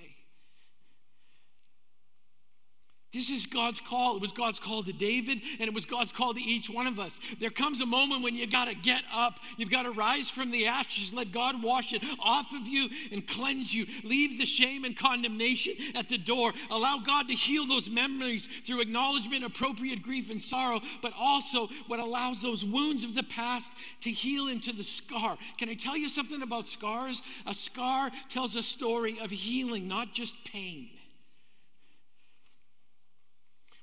This 3.13 3.29
is 3.29 3.45
God's 3.45 3.79
call. 3.79 4.15
It 4.15 4.21
was 4.21 4.31
God's 4.31 4.59
call 4.59 4.81
to 4.81 4.91
David, 4.91 5.41
and 5.59 5.67
it 5.67 5.73
was 5.73 5.85
God's 5.85 6.11
call 6.11 6.33
to 6.33 6.41
each 6.41 6.67
one 6.67 6.87
of 6.87 6.99
us. 6.99 7.19
There 7.39 7.51
comes 7.51 7.79
a 7.79 7.85
moment 7.85 8.23
when 8.23 8.35
you 8.35 8.47
got 8.47 8.65
to 8.65 8.73
get 8.73 9.03
up. 9.13 9.35
You've 9.55 9.69
got 9.69 9.83
to 9.83 9.91
rise 9.91 10.29
from 10.29 10.49
the 10.49 10.65
ashes. 10.65 11.13
Let 11.13 11.31
God 11.31 11.61
wash 11.61 11.93
it 11.93 12.03
off 12.19 12.51
of 12.53 12.67
you 12.67 12.89
and 13.11 13.25
cleanse 13.27 13.71
you. 13.71 13.85
Leave 14.03 14.39
the 14.39 14.47
shame 14.47 14.83
and 14.83 14.97
condemnation 14.97 15.73
at 15.93 16.09
the 16.09 16.17
door. 16.17 16.53
Allow 16.71 17.01
God 17.05 17.27
to 17.27 17.35
heal 17.35 17.67
those 17.67 17.87
memories 17.87 18.47
through 18.65 18.81
acknowledgement, 18.81 19.43
appropriate 19.43 20.01
grief, 20.01 20.31
and 20.31 20.41
sorrow, 20.41 20.81
but 21.03 21.13
also 21.15 21.67
what 21.85 21.99
allows 21.99 22.41
those 22.41 22.65
wounds 22.65 23.03
of 23.03 23.13
the 23.13 23.23
past 23.23 23.71
to 24.01 24.09
heal 24.09 24.47
into 24.47 24.73
the 24.73 24.83
scar. 24.83 25.37
Can 25.59 25.69
I 25.69 25.75
tell 25.75 25.95
you 25.95 26.09
something 26.09 26.41
about 26.41 26.67
scars? 26.67 27.21
A 27.45 27.53
scar 27.53 28.09
tells 28.29 28.55
a 28.55 28.63
story 28.63 29.19
of 29.21 29.29
healing, 29.29 29.87
not 29.87 30.13
just 30.13 30.43
pain. 30.45 30.89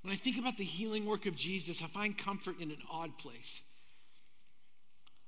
When 0.03 0.13
I 0.13 0.17
think 0.17 0.39
about 0.39 0.57
the 0.57 0.65
healing 0.65 1.05
work 1.05 1.27
of 1.27 1.37
Jesus, 1.37 1.83
I 1.83 1.87
find 1.87 2.17
comfort 2.17 2.61
in 2.61 2.71
an 2.71 2.79
odd 2.91 3.17
place. 3.19 3.61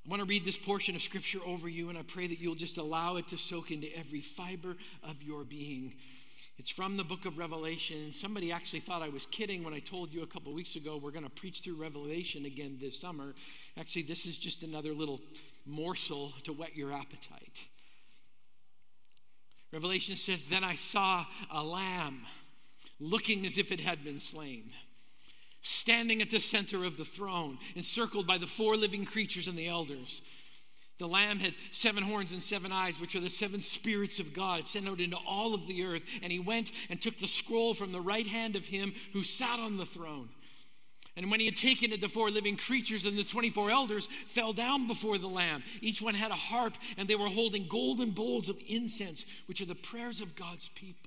I 0.07 0.11
want 0.11 0.21
to 0.21 0.27
read 0.27 0.45
this 0.45 0.59
portion 0.59 0.97
of 0.97 1.03
scripture 1.03 1.39
over 1.47 1.69
you, 1.69 1.89
and 1.89 1.99
I 1.99 2.03
pray 2.03 2.27
that 2.27 2.41
you'll 2.41 2.55
just 2.55 2.79
allow 2.79 3.17
it 3.17 3.29
to 3.29 3.39
soak 3.39 3.71
into 3.71 3.87
every 3.97 4.21
fiber 4.21 4.77
of 5.05 5.23
your 5.23 5.45
being. 5.45 5.93
It's 6.59 6.71
from 6.71 6.97
the 6.97 7.05
book 7.05 7.25
of 7.25 7.39
Revelation. 7.39 8.13
Somebody 8.13 8.51
actually 8.51 8.81
thought 8.81 9.03
I 9.03 9.11
was 9.11 9.27
kidding 9.27 9.63
when 9.63 9.75
I 9.75 9.79
told 9.79 10.13
you 10.13 10.23
a 10.23 10.27
couple 10.27 10.53
weeks 10.53 10.77
ago 10.77 10.97
we're 10.97 11.11
going 11.11 11.25
to 11.25 11.31
preach 11.31 11.61
through 11.61 11.77
Revelation 11.77 12.47
again 12.47 12.79
this 12.81 13.01
summer. 13.01 13.35
Actually, 13.79 14.03
this 14.03 14.27
is 14.27 14.37
just 14.37 14.63
another 14.63 14.93
little 14.93 15.21
morsel 15.67 16.33
to 16.45 16.53
whet 16.53 16.77
your 16.77 16.93
appetite. 16.93 17.65
Revelation 19.73 20.17
says, 20.17 20.45
Then 20.45 20.65
I 20.65 20.75
saw 20.75 21.25
a 21.51 21.63
lamb 21.63 22.23
looking 23.03 23.45
as 23.47 23.59
if 23.59 23.73
it 23.73 23.81
had 23.81 24.05
been 24.05 24.21
slain, 24.21 24.71
standing 25.63 26.23
at 26.23 26.31
the 26.31 26.41
center 26.41 26.85
of 26.85 26.97
the 26.97 27.05
throne, 27.05 27.59
encircled 27.75 28.27
by 28.27 28.39
the 28.39 28.47
four 28.47 28.77
living 28.77 29.05
creatures 29.05 29.49
and 29.49 29.59
the 29.59 29.69
elders. 29.69 30.23
The 30.99 31.09
Lamb 31.09 31.41
had 31.41 31.55
seven 31.73 32.05
horns 32.05 32.33
and 32.33 32.41
seven 32.41 32.71
eyes, 32.71 33.01
which 33.01 33.17
are 33.17 33.21
the 33.21 33.29
seven 33.29 33.61
spirits 33.61 34.21
of 34.21 34.33
God 34.33 34.69
sent 34.69 34.89
out 34.89 35.01
into 35.01 35.17
all 35.17 35.53
of 35.53 35.67
the 35.67 35.83
earth. 35.85 36.03
And 36.23 36.31
he 36.31 36.39
went 36.39 36.71
and 36.91 37.03
took 37.03 37.19
the 37.19 37.27
scroll 37.27 37.75
from 37.75 37.91
the 37.91 38.01
right 38.01 38.27
hand 38.27 38.55
of 38.55 38.65
him 38.65 38.95
who 39.13 39.25
sat 39.25 39.59
on 39.59 39.79
the 39.79 39.87
throne. 39.87 40.29
And 41.17 41.29
when 41.29 41.41
he 41.41 41.47
had 41.47 41.57
taken 41.57 41.93
it, 41.93 42.01
the 42.01 42.09
four 42.09 42.31
living 42.31 42.57
creatures 42.57 43.05
and 43.05 43.19
the 43.19 43.25
24 43.25 43.71
elders 43.71 44.07
fell 44.29 44.53
down 44.53 44.87
before 44.87 45.19
the 45.19 45.29
Lamb. 45.29 45.65
Each 45.81 46.01
one 46.01 46.15
had 46.15 46.31
a 46.31 46.37
harp, 46.37 46.75
and 46.97 47.09
they 47.09 47.17
were 47.17 47.29
holding 47.29 47.67
golden 47.67 48.13
bowls 48.13 48.49
of 48.49 48.59
incense, 48.69 49.25
which 49.47 49.61
are 49.61 49.67
the 49.67 49.75
prayers 49.75 50.21
of 50.21 50.37
God's 50.37 50.69
people. 50.69 51.02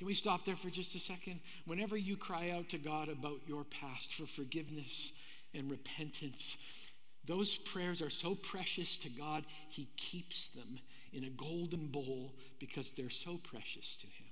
Can 0.00 0.06
we 0.06 0.14
stop 0.14 0.46
there 0.46 0.56
for 0.56 0.70
just 0.70 0.94
a 0.94 0.98
second? 0.98 1.40
Whenever 1.66 1.94
you 1.94 2.16
cry 2.16 2.52
out 2.56 2.70
to 2.70 2.78
God 2.78 3.10
about 3.10 3.40
your 3.46 3.64
past 3.64 4.14
for 4.14 4.24
forgiveness 4.24 5.12
and 5.52 5.70
repentance, 5.70 6.56
those 7.26 7.54
prayers 7.54 8.00
are 8.00 8.08
so 8.08 8.34
precious 8.34 8.96
to 8.96 9.10
God, 9.10 9.44
He 9.68 9.90
keeps 9.98 10.48
them 10.54 10.78
in 11.12 11.24
a 11.24 11.28
golden 11.28 11.88
bowl 11.88 12.32
because 12.58 12.90
they're 12.92 13.10
so 13.10 13.36
precious 13.36 13.96
to 13.96 14.06
Him. 14.06 14.29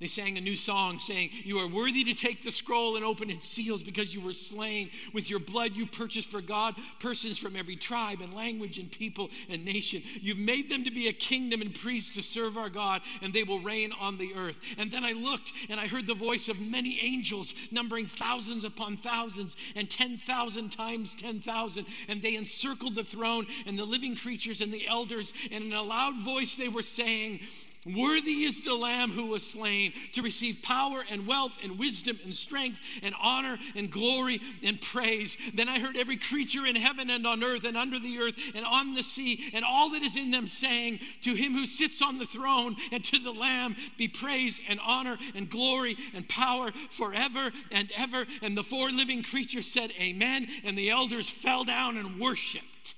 They 0.00 0.06
sang 0.06 0.38
a 0.38 0.40
new 0.40 0.54
song 0.54 1.00
saying, 1.00 1.30
You 1.44 1.58
are 1.58 1.66
worthy 1.66 2.04
to 2.04 2.14
take 2.14 2.44
the 2.44 2.52
scroll 2.52 2.94
and 2.94 3.04
open 3.04 3.30
its 3.30 3.48
seals 3.48 3.82
because 3.82 4.14
you 4.14 4.20
were 4.20 4.32
slain. 4.32 4.90
With 5.12 5.28
your 5.28 5.40
blood, 5.40 5.74
you 5.74 5.86
purchased 5.86 6.28
for 6.28 6.40
God 6.40 6.76
persons 7.00 7.36
from 7.36 7.56
every 7.56 7.74
tribe 7.74 8.20
and 8.20 8.32
language 8.32 8.78
and 8.78 8.90
people 8.92 9.28
and 9.48 9.64
nation. 9.64 10.04
You've 10.20 10.38
made 10.38 10.70
them 10.70 10.84
to 10.84 10.92
be 10.92 11.08
a 11.08 11.12
kingdom 11.12 11.62
and 11.62 11.74
priests 11.74 12.14
to 12.14 12.22
serve 12.22 12.56
our 12.56 12.70
God, 12.70 13.02
and 13.22 13.32
they 13.32 13.42
will 13.42 13.58
reign 13.58 13.90
on 13.98 14.18
the 14.18 14.34
earth. 14.36 14.56
And 14.76 14.88
then 14.88 15.04
I 15.04 15.12
looked 15.12 15.52
and 15.68 15.80
I 15.80 15.88
heard 15.88 16.06
the 16.06 16.14
voice 16.14 16.48
of 16.48 16.60
many 16.60 17.00
angels, 17.02 17.52
numbering 17.72 18.06
thousands 18.06 18.62
upon 18.62 18.98
thousands 18.98 19.56
and 19.74 19.90
10,000 19.90 20.70
times 20.70 21.16
10,000. 21.16 21.86
And 22.06 22.22
they 22.22 22.36
encircled 22.36 22.94
the 22.94 23.02
throne 23.02 23.48
and 23.66 23.76
the 23.76 23.84
living 23.84 24.14
creatures 24.14 24.60
and 24.60 24.72
the 24.72 24.86
elders. 24.86 25.32
And 25.50 25.64
in 25.64 25.72
a 25.72 25.82
loud 25.82 26.20
voice, 26.20 26.54
they 26.54 26.68
were 26.68 26.82
saying, 26.82 27.40
Worthy 27.86 28.44
is 28.44 28.64
the 28.64 28.74
Lamb 28.74 29.10
who 29.10 29.26
was 29.26 29.46
slain 29.46 29.92
to 30.12 30.22
receive 30.22 30.62
power 30.62 31.04
and 31.08 31.26
wealth 31.26 31.52
and 31.62 31.78
wisdom 31.78 32.18
and 32.24 32.34
strength 32.34 32.80
and 33.02 33.14
honor 33.20 33.56
and 33.76 33.90
glory 33.90 34.40
and 34.62 34.80
praise. 34.80 35.36
Then 35.54 35.68
I 35.68 35.78
heard 35.78 35.96
every 35.96 36.16
creature 36.16 36.66
in 36.66 36.76
heaven 36.76 37.08
and 37.08 37.26
on 37.26 37.44
earth 37.44 37.64
and 37.64 37.76
under 37.76 37.98
the 37.98 38.18
earth 38.18 38.34
and 38.54 38.64
on 38.64 38.94
the 38.94 39.02
sea 39.02 39.50
and 39.54 39.64
all 39.64 39.90
that 39.90 40.02
is 40.02 40.16
in 40.16 40.30
them 40.30 40.48
saying, 40.48 40.98
To 41.22 41.34
him 41.34 41.52
who 41.52 41.66
sits 41.66 42.02
on 42.02 42.18
the 42.18 42.26
throne 42.26 42.76
and 42.90 43.04
to 43.04 43.18
the 43.20 43.30
Lamb 43.32 43.76
be 43.96 44.08
praise 44.08 44.60
and 44.68 44.80
honor 44.80 45.16
and 45.34 45.48
glory 45.48 45.96
and 46.14 46.28
power 46.28 46.72
forever 46.90 47.52
and 47.70 47.90
ever. 47.96 48.26
And 48.42 48.56
the 48.56 48.62
four 48.62 48.90
living 48.90 49.22
creatures 49.22 49.70
said, 49.70 49.92
Amen. 50.00 50.48
And 50.64 50.76
the 50.76 50.90
elders 50.90 51.28
fell 51.28 51.64
down 51.64 51.96
and 51.96 52.20
worshiped. 52.20 52.94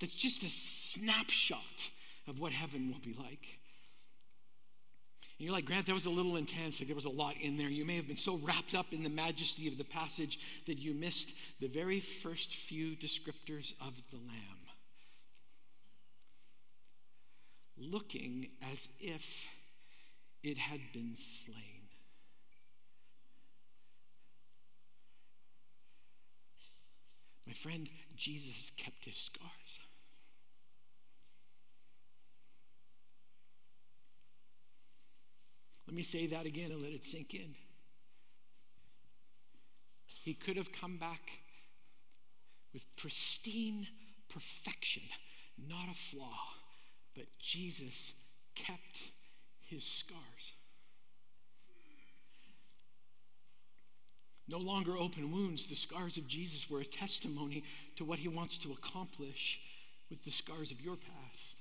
That's 0.00 0.14
just 0.14 0.42
a 0.42 0.50
snapshot 0.50 1.60
of 2.26 2.40
what 2.40 2.52
heaven 2.52 2.90
will 2.90 3.00
be 3.00 3.14
like. 3.18 3.55
And 5.38 5.44
you're 5.44 5.54
like, 5.54 5.66
Grant, 5.66 5.86
that 5.86 5.92
was 5.92 6.06
a 6.06 6.10
little 6.10 6.36
intense. 6.36 6.80
Like 6.80 6.88
there 6.88 6.94
was 6.94 7.04
a 7.04 7.10
lot 7.10 7.34
in 7.40 7.58
there. 7.58 7.68
You 7.68 7.84
may 7.84 7.96
have 7.96 8.06
been 8.06 8.16
so 8.16 8.38
wrapped 8.38 8.74
up 8.74 8.86
in 8.92 9.02
the 9.02 9.10
majesty 9.10 9.68
of 9.68 9.76
the 9.76 9.84
passage 9.84 10.38
that 10.66 10.78
you 10.78 10.94
missed 10.94 11.34
the 11.60 11.68
very 11.68 12.00
first 12.00 12.54
few 12.54 12.96
descriptors 12.96 13.72
of 13.80 13.92
the 14.10 14.16
Lamb. 14.16 14.66
Looking 17.76 18.48
as 18.72 18.88
if 18.98 19.48
it 20.42 20.56
had 20.56 20.80
been 20.94 21.14
slain. 21.16 21.82
My 27.46 27.52
friend, 27.52 27.86
Jesus 28.16 28.72
kept 28.78 29.04
his 29.04 29.16
scars. 29.16 29.85
Let 35.86 35.94
me 35.94 36.02
say 36.02 36.26
that 36.28 36.46
again 36.46 36.72
and 36.72 36.82
let 36.82 36.92
it 36.92 37.04
sink 37.04 37.34
in. 37.34 37.54
He 40.24 40.34
could 40.34 40.56
have 40.56 40.72
come 40.72 40.98
back 40.98 41.20
with 42.74 42.84
pristine 42.96 43.86
perfection, 44.28 45.02
not 45.68 45.88
a 45.90 45.94
flaw, 45.94 46.38
but 47.14 47.24
Jesus 47.38 48.12
kept 48.54 49.00
his 49.68 49.84
scars. 49.84 50.52
No 54.48 54.58
longer 54.58 54.96
open 54.96 55.32
wounds, 55.32 55.66
the 55.66 55.74
scars 55.74 56.16
of 56.16 56.28
Jesus 56.28 56.70
were 56.70 56.80
a 56.80 56.84
testimony 56.84 57.64
to 57.96 58.04
what 58.04 58.18
he 58.18 58.28
wants 58.28 58.58
to 58.58 58.72
accomplish 58.72 59.60
with 60.08 60.24
the 60.24 60.30
scars 60.30 60.70
of 60.70 60.80
your 60.80 60.96
past. 60.96 61.55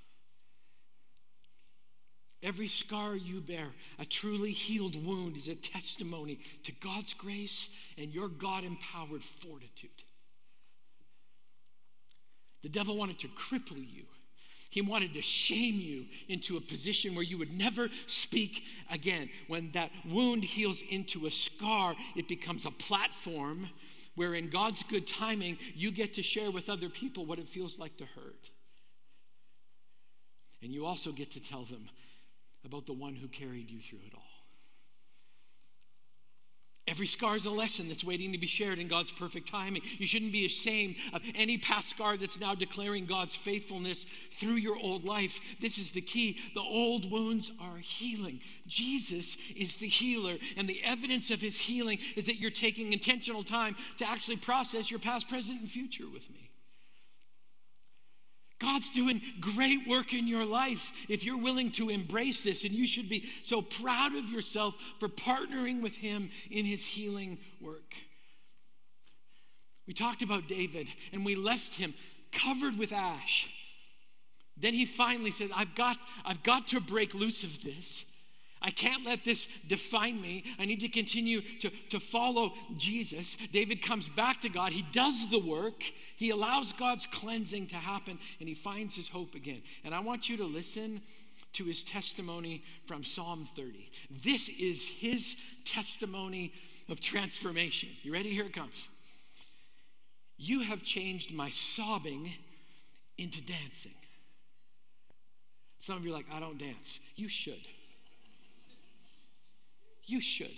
Every 2.45 2.67
scar 2.67 3.15
you 3.15 3.41
bear, 3.41 3.67
a 3.97 4.05
truly 4.05 4.51
healed 4.51 5.03
wound, 5.03 5.36
is 5.36 5.47
a 5.47 5.55
testimony 5.55 6.39
to 6.65 6.71
God's 6.73 7.15
grace 7.15 7.69
and 7.97 8.13
your 8.13 8.27
God 8.27 8.63
empowered 8.63 9.23
fortitude. 9.23 9.89
The 12.62 12.69
devil 12.69 12.97
wanted 12.97 13.17
to 13.19 13.29
cripple 13.29 13.77
you. 13.77 14.03
He 14.69 14.81
wanted 14.81 15.15
to 15.15 15.23
shame 15.23 15.79
you 15.79 16.05
into 16.27 16.58
a 16.58 16.62
position 16.62 17.15
where 17.15 17.23
you 17.23 17.39
would 17.39 17.51
never 17.51 17.89
speak 18.05 18.62
again. 18.91 19.27
When 19.47 19.71
that 19.71 19.89
wound 20.08 20.43
heals 20.43 20.84
into 20.91 21.25
a 21.25 21.31
scar, 21.31 21.95
it 22.15 22.27
becomes 22.27 22.67
a 22.67 22.71
platform 22.71 23.67
where, 24.13 24.36
in 24.36 24.51
God's 24.51 24.84
good 24.84 25.08
timing, 25.08 25.58
you 25.73 25.89
get 25.91 26.13
to 26.15 26.23
share 26.23 26.51
with 26.51 26.69
other 26.69 26.89
people 26.89 27.25
what 27.25 27.39
it 27.39 27.49
feels 27.49 27.79
like 27.79 27.97
to 27.97 28.05
hurt. 28.05 28.49
And 30.62 30.71
you 30.71 30.86
also 30.86 31.12
get 31.12 31.31
to 31.31 31.39
tell 31.39 31.63
them 31.63 31.89
about 32.65 32.86
the 32.86 32.93
one 32.93 33.15
who 33.15 33.28
carried 33.28 33.69
you 33.69 33.80
through 33.80 33.99
it 34.08 34.13
all. 34.13 34.21
Every 36.88 37.08
scar 37.08 37.36
is 37.36 37.45
a 37.45 37.49
lesson 37.49 37.88
that's 37.88 38.04
waiting 38.04 38.32
to 38.34 38.38
be 38.38 38.45
shared 38.45 38.78
in 38.78 38.88
God's 38.88 39.12
perfect 39.12 39.49
timing. 39.49 39.82
You 39.97 40.06
shouldn't 40.06 40.32
be 40.32 40.45
ashamed 40.45 40.97
of 41.13 41.23
any 41.34 41.58
past 41.58 41.89
scar 41.89 42.15
that's 42.15 42.39
now 42.39 42.54
declaring 42.54 43.08
God's 43.08 43.34
faithfulness 43.36 44.06
through 44.34 44.58
your 44.58 44.78
old 44.78 45.04
life. 45.04 45.39
This 45.60 45.80
is 45.80 45.89
the 45.91 46.01
key. 46.01 46.38
The 46.54 46.62
old 46.62 47.10
wounds 47.10 47.51
are 47.60 47.78
healing. 47.78 48.39
Jesus 48.67 49.36
is 49.56 49.78
the 49.78 49.88
healer, 49.88 50.38
and 50.58 50.69
the 50.69 50.84
evidence 50.84 51.32
of 51.32 51.41
his 51.41 51.58
healing 51.58 51.97
is 52.15 52.28
that 52.28 52.39
you're 52.39 52.51
taking 52.51 52.93
intentional 52.93 53.43
time 53.43 53.75
to 53.97 54.08
actually 54.08 54.38
process 54.38 54.91
your 54.91 54.99
past, 54.99 55.28
present, 55.28 55.62
and 55.62 55.69
future 55.69 56.08
with 56.13 56.30
me. 56.30 56.44
God's 58.60 58.89
doing 58.91 59.22
great 59.41 59.88
work 59.88 60.13
in 60.13 60.28
your 60.28 60.46
life 60.46 60.91
if 61.10 61.24
you're 61.24 61.41
willing 61.41 61.72
to 61.74 61.89
embrace 61.89 62.41
this, 62.41 62.63
and 62.63 62.74
you 62.74 62.88
should 62.88 63.10
be 63.10 63.26
so 63.44 63.62
proud 63.62 64.15
of 64.15 64.30
yourself 64.30 64.76
for 65.00 65.10
partnering 65.10 65.82
with 65.82 65.96
Him 65.96 66.30
in 66.50 66.65
His 66.65 66.84
healing 66.84 67.38
work. 67.60 67.94
We 69.88 69.94
talked 69.94 70.22
about 70.22 70.48
David, 70.48 70.88
and 71.13 71.26
we 71.26 71.36
left 71.36 71.76
him 71.76 71.94
covered 72.32 72.78
with 72.78 72.91
ash. 72.91 73.50
Then 74.58 74.74
he 74.74 74.86
finally 74.86 75.32
said, 75.32 75.50
I've 75.54 75.76
got, 75.76 75.98
I've 76.24 76.44
got 76.44 76.70
to 76.70 76.80
break 76.80 77.13
loose 77.13 77.44
of 77.44 77.62
this. 77.62 78.06
I 78.65 78.71
can't 78.71 79.06
let 79.06 79.23
this 79.23 79.47
define 79.67 80.19
me. 80.19 80.43
I 80.58 80.65
need 80.65 80.80
to 80.80 80.89
continue 80.89 81.41
to, 81.60 81.69
to 81.91 81.99
follow 81.99 82.54
Jesus. 82.78 83.38
David 83.54 83.84
comes 83.84 84.08
back 84.08 84.41
to 84.41 84.49
God. 84.49 84.71
He 84.71 84.84
does 84.91 85.30
the 85.30 85.38
work. 85.38 85.84
He 86.17 86.32
allows 86.32 86.73
God's 86.73 87.06
cleansing 87.06 87.67
to 87.67 87.75
happen, 87.75 88.17
and 88.39 88.49
he 88.49 88.56
finds 88.56 88.95
his 88.95 89.08
hope 89.08 89.36
again. 89.36 89.62
And 89.84 89.93
I 89.93 89.99
want 89.99 90.28
you 90.28 90.38
to 90.38 90.45
listen 90.45 90.99
to 91.54 91.63
his 91.63 91.84
testimony 91.84 92.63
from 92.88 93.04
Psalm 93.04 93.47
30. 93.56 93.88
This 94.23 94.49
is 94.49 94.84
his 94.84 95.36
testimony 95.63 96.51
of 96.89 96.99
transformation. 96.99 97.89
You 98.01 98.13
ready? 98.13 98.34
Here 98.34 98.45
it 98.45 98.54
comes. 98.54 98.88
You 100.38 100.62
have 100.62 100.82
changed 100.82 101.32
my 101.32 101.51
sobbing 101.51 102.34
into 103.19 103.43
dancing. 103.43 103.93
Some 105.82 105.97
of 105.97 106.04
you 106.04 106.10
are 106.10 106.15
like, 106.15 106.25
I 106.34 106.39
don't 106.39 106.58
dance. 106.58 106.99
You 107.15 107.30
should. 107.30 107.62
You 110.06 110.22
should. 110.22 110.52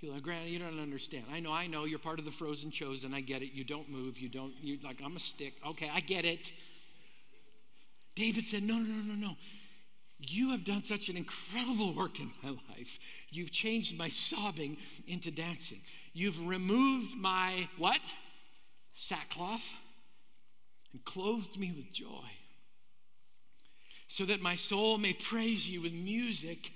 You're 0.00 0.12
like, 0.12 0.22
Grant, 0.22 0.48
you 0.48 0.58
don't 0.58 0.78
understand. 0.78 1.24
I 1.32 1.40
know, 1.40 1.52
I 1.52 1.66
know, 1.66 1.84
you're 1.84 1.98
part 1.98 2.18
of 2.18 2.24
the 2.24 2.30
frozen 2.30 2.70
chosen. 2.70 3.14
I 3.14 3.20
get 3.20 3.42
it. 3.42 3.52
You 3.52 3.64
don't 3.64 3.88
move. 3.88 4.18
You 4.18 4.28
don't, 4.28 4.52
you 4.60 4.78
like, 4.84 4.98
I'm 5.04 5.16
a 5.16 5.20
stick. 5.20 5.54
Okay, 5.66 5.90
I 5.92 6.00
get 6.00 6.24
it. 6.24 6.52
David 8.14 8.44
said, 8.44 8.62
No, 8.62 8.74
no, 8.74 8.84
no, 8.84 9.14
no, 9.14 9.14
no. 9.14 9.36
You 10.18 10.50
have 10.52 10.64
done 10.64 10.82
such 10.82 11.08
an 11.08 11.16
incredible 11.16 11.94
work 11.94 12.20
in 12.20 12.30
my 12.42 12.50
life. 12.50 12.98
You've 13.30 13.52
changed 13.52 13.98
my 13.98 14.08
sobbing 14.08 14.78
into 15.06 15.30
dancing. 15.30 15.80
You've 16.14 16.46
removed 16.46 17.14
my 17.16 17.68
what? 17.76 18.00
Sackcloth 18.94 19.66
and 20.92 21.04
clothed 21.04 21.58
me 21.58 21.72
with 21.76 21.92
joy 21.92 22.30
so 24.08 24.24
that 24.24 24.40
my 24.40 24.56
soul 24.56 24.96
may 24.96 25.12
praise 25.12 25.68
you 25.68 25.82
with 25.82 25.92
music 25.92 26.70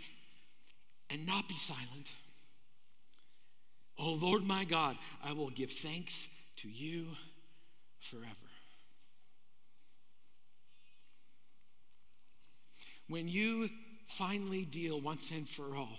and 1.11 1.27
not 1.27 1.49
be 1.49 1.57
silent. 1.57 2.13
Oh 3.99 4.13
Lord 4.13 4.45
my 4.45 4.65
God, 4.65 4.97
I 5.23 5.33
will 5.33 5.51
give 5.51 5.71
thanks 5.71 6.29
to 6.59 6.69
you 6.69 7.07
forever. 8.01 8.27
When 13.09 13.29
you 13.29 13.69
finally 14.07 14.65
deal 14.65 15.01
once 15.01 15.31
and 15.33 15.49
for 15.49 15.77
all 15.77 15.99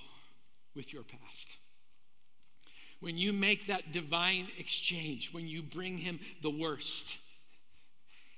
with 0.76 0.94
your 0.94 1.04
past, 1.04 1.48
when 3.02 3.18
you 3.18 3.34
make 3.34 3.68
that 3.68 3.92
divine 3.92 4.48
exchange, 4.58 5.34
when 5.34 5.48
you 5.48 5.62
bring 5.62 5.98
him 5.98 6.20
the 6.42 6.50
worst 6.50 7.18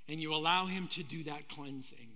and 0.08 0.20
you 0.20 0.34
allow 0.34 0.66
him 0.66 0.88
to 0.88 1.04
do 1.04 1.24
that 1.26 1.48
cleansing, 1.50 2.13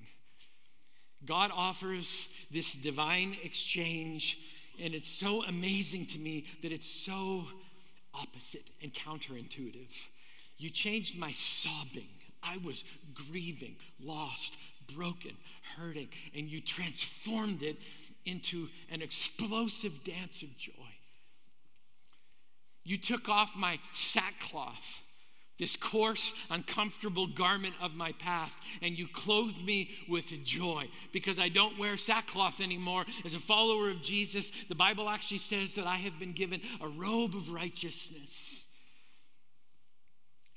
God 1.25 1.51
offers 1.53 2.27
this 2.51 2.75
divine 2.75 3.35
exchange, 3.43 4.37
and 4.81 4.93
it's 4.93 5.09
so 5.09 5.43
amazing 5.43 6.05
to 6.07 6.19
me 6.19 6.45
that 6.61 6.71
it's 6.71 6.89
so 6.89 7.43
opposite 8.13 8.69
and 8.81 8.93
counterintuitive. 8.93 9.93
You 10.57 10.69
changed 10.69 11.17
my 11.17 11.31
sobbing. 11.31 12.07
I 12.43 12.57
was 12.63 12.83
grieving, 13.13 13.75
lost, 13.99 14.57
broken, 14.95 15.35
hurting, 15.75 16.09
and 16.35 16.47
you 16.47 16.61
transformed 16.61 17.63
it 17.63 17.77
into 18.25 18.67
an 18.91 19.01
explosive 19.01 20.03
dance 20.03 20.43
of 20.43 20.55
joy. 20.57 20.71
You 22.83 22.97
took 22.97 23.27
off 23.27 23.51
my 23.55 23.79
sackcloth 23.93 25.01
this 25.59 25.75
coarse, 25.75 26.33
uncomfortable 26.49 27.27
garment 27.27 27.73
of 27.81 27.95
my 27.95 28.11
past, 28.13 28.57
and 28.81 28.97
you 28.97 29.07
clothed 29.07 29.63
me 29.63 29.89
with 30.07 30.25
joy 30.43 30.87
because 31.11 31.39
I 31.39 31.49
don't 31.49 31.79
wear 31.79 31.97
sackcloth 31.97 32.61
anymore. 32.61 33.05
As 33.25 33.33
a 33.33 33.39
follower 33.39 33.89
of 33.89 34.01
Jesus, 34.01 34.51
the 34.69 34.75
Bible 34.75 35.09
actually 35.09 35.39
says 35.39 35.73
that 35.75 35.87
I 35.87 35.95
have 35.95 36.19
been 36.19 36.33
given 36.33 36.61
a 36.81 36.87
robe 36.87 37.35
of 37.35 37.51
righteousness. 37.51 38.65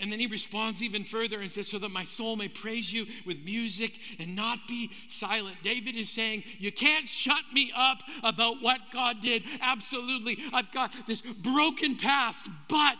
And 0.00 0.10
then 0.10 0.18
he 0.18 0.26
responds 0.26 0.82
even 0.82 1.04
further 1.04 1.42
and 1.42 1.52
says, 1.52 1.68
So 1.68 1.78
that 1.78 1.90
my 1.90 2.04
soul 2.04 2.34
may 2.34 2.48
praise 2.48 2.90
you 2.90 3.06
with 3.26 3.36
music 3.44 3.92
and 4.18 4.34
not 4.34 4.58
be 4.66 4.90
silent. 5.10 5.56
David 5.62 5.94
is 5.94 6.08
saying, 6.08 6.42
You 6.58 6.72
can't 6.72 7.06
shut 7.06 7.42
me 7.52 7.70
up 7.76 7.98
about 8.22 8.62
what 8.62 8.80
God 8.94 9.20
did. 9.20 9.42
Absolutely. 9.60 10.38
I've 10.54 10.72
got 10.72 10.90
this 11.06 11.20
broken 11.20 11.96
past, 11.96 12.46
but 12.68 12.96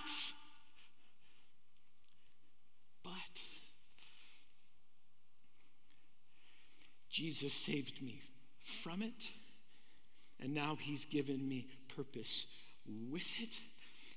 Jesus 7.11 7.53
saved 7.53 8.01
me 8.03 8.21
from 8.83 9.03
it, 9.03 9.31
and 10.39 10.55
now 10.55 10.77
He's 10.81 11.05
given 11.07 11.49
me 11.49 11.67
purpose 11.97 12.47
with 13.11 13.27
it. 13.41 13.61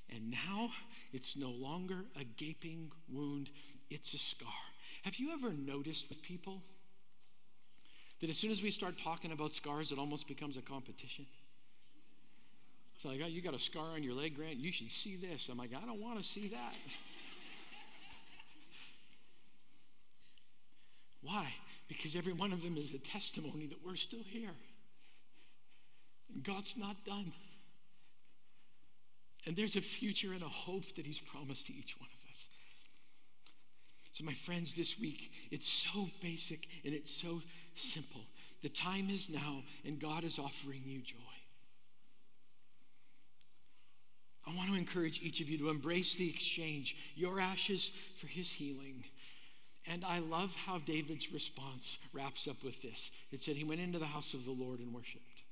And 0.10 0.32
now 0.32 0.70
it's 1.12 1.36
no 1.36 1.50
longer 1.50 2.06
a 2.20 2.24
gaping 2.24 2.92
wound, 3.12 3.50
it's 3.90 4.14
a 4.14 4.20
scar. 4.20 4.50
Have 5.04 5.16
you 5.16 5.34
ever 5.34 5.52
noticed 5.52 6.08
with 6.10 6.22
people 6.22 6.62
that 8.22 8.30
as 8.30 8.38
soon 8.38 8.52
as 8.52 8.62
we 8.62 8.72
start 8.72 8.96
talking 9.04 9.32
about 9.32 9.54
scars, 9.54 9.92
it 9.92 9.98
almost 9.98 10.28
becomes 10.28 10.58
a 10.58 10.62
competition? 10.62 11.26
It's 12.96 13.06
like, 13.06 13.22
oh, 13.24 13.28
you 13.28 13.42
got 13.42 13.56
a 13.56 13.60
scar 13.60 13.94
on 13.96 14.04
your 14.04 14.14
leg, 14.14 14.36
Grant? 14.36 14.58
You 14.58 14.72
should 14.72 14.92
see 14.92 15.18
this. 15.18 15.50
I'm 15.52 15.58
like, 15.58 15.72
I 15.76 15.86
don't 15.86 16.00
want 16.00 16.20
to 16.20 16.24
see 16.24 16.50
that. 16.50 16.74
Why? 21.22 21.54
Because 21.88 22.16
every 22.16 22.34
one 22.34 22.54
of 22.54 22.62
them 22.62 22.78
is 22.78 22.94
a 22.94 22.98
testimony 22.98 23.68
that 23.68 23.86
we're 23.86 23.96
still 23.96 24.24
here. 24.24 24.56
And 26.34 26.44
God's 26.44 26.78
not 26.78 26.96
done. 27.06 27.32
And 29.46 29.56
there's 29.56 29.76
a 29.76 29.82
future 29.82 30.34
and 30.34 30.42
a 30.42 30.50
hope 30.50 30.96
that 30.96 31.06
He's 31.06 31.20
promised 31.20 31.68
to 31.68 31.74
each 31.74 32.00
one 32.00 32.10
of 32.10 32.32
us. 32.32 32.48
So, 34.14 34.24
my 34.24 34.34
friends, 34.34 34.74
this 34.74 35.00
week, 35.00 35.32
it's 35.52 35.68
so 35.68 36.08
basic 36.22 36.68
and 36.86 36.94
it's 36.94 37.12
so 37.12 37.42
simple. 37.76 38.22
The 38.62 38.70
time 38.70 39.10
is 39.10 39.30
now, 39.30 39.64
and 39.86 40.00
God 40.00 40.24
is 40.24 40.40
offering 40.40 40.84
you 40.86 41.02
joy. 41.02 41.18
I 44.46 44.56
want 44.56 44.70
to 44.70 44.76
encourage 44.76 45.22
each 45.22 45.42
of 45.42 45.50
you 45.50 45.58
to 45.60 45.70
embrace 45.70 46.16
the 46.16 46.30
exchange, 46.30 46.96
your 47.16 47.40
ashes 47.40 47.92
for 48.18 48.28
His 48.28 48.50
healing. 48.50 49.04
And 49.86 50.06
I 50.06 50.20
love 50.20 50.56
how 50.56 50.80
David's 50.80 51.32
response 51.34 51.98
wraps 52.14 52.48
up 52.48 52.64
with 52.64 52.82
this. 52.82 53.12
It 53.32 53.42
said, 53.42 53.56
He 53.56 53.64
went 53.64 53.82
into 53.82 54.00
the 54.00 54.06
house 54.06 54.34
of 54.34 54.46
the 54.46 54.52
Lord 54.52 54.80
and 54.80 54.94
worshiped. 54.94 55.44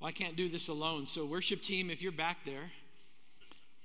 Well, 0.00 0.08
I 0.08 0.12
can't 0.12 0.36
do 0.36 0.48
this 0.48 0.68
alone. 0.68 1.06
So, 1.06 1.24
worship 1.24 1.62
team, 1.62 1.90
if 1.90 2.02
you're 2.02 2.12
back 2.12 2.38
there, 2.44 2.70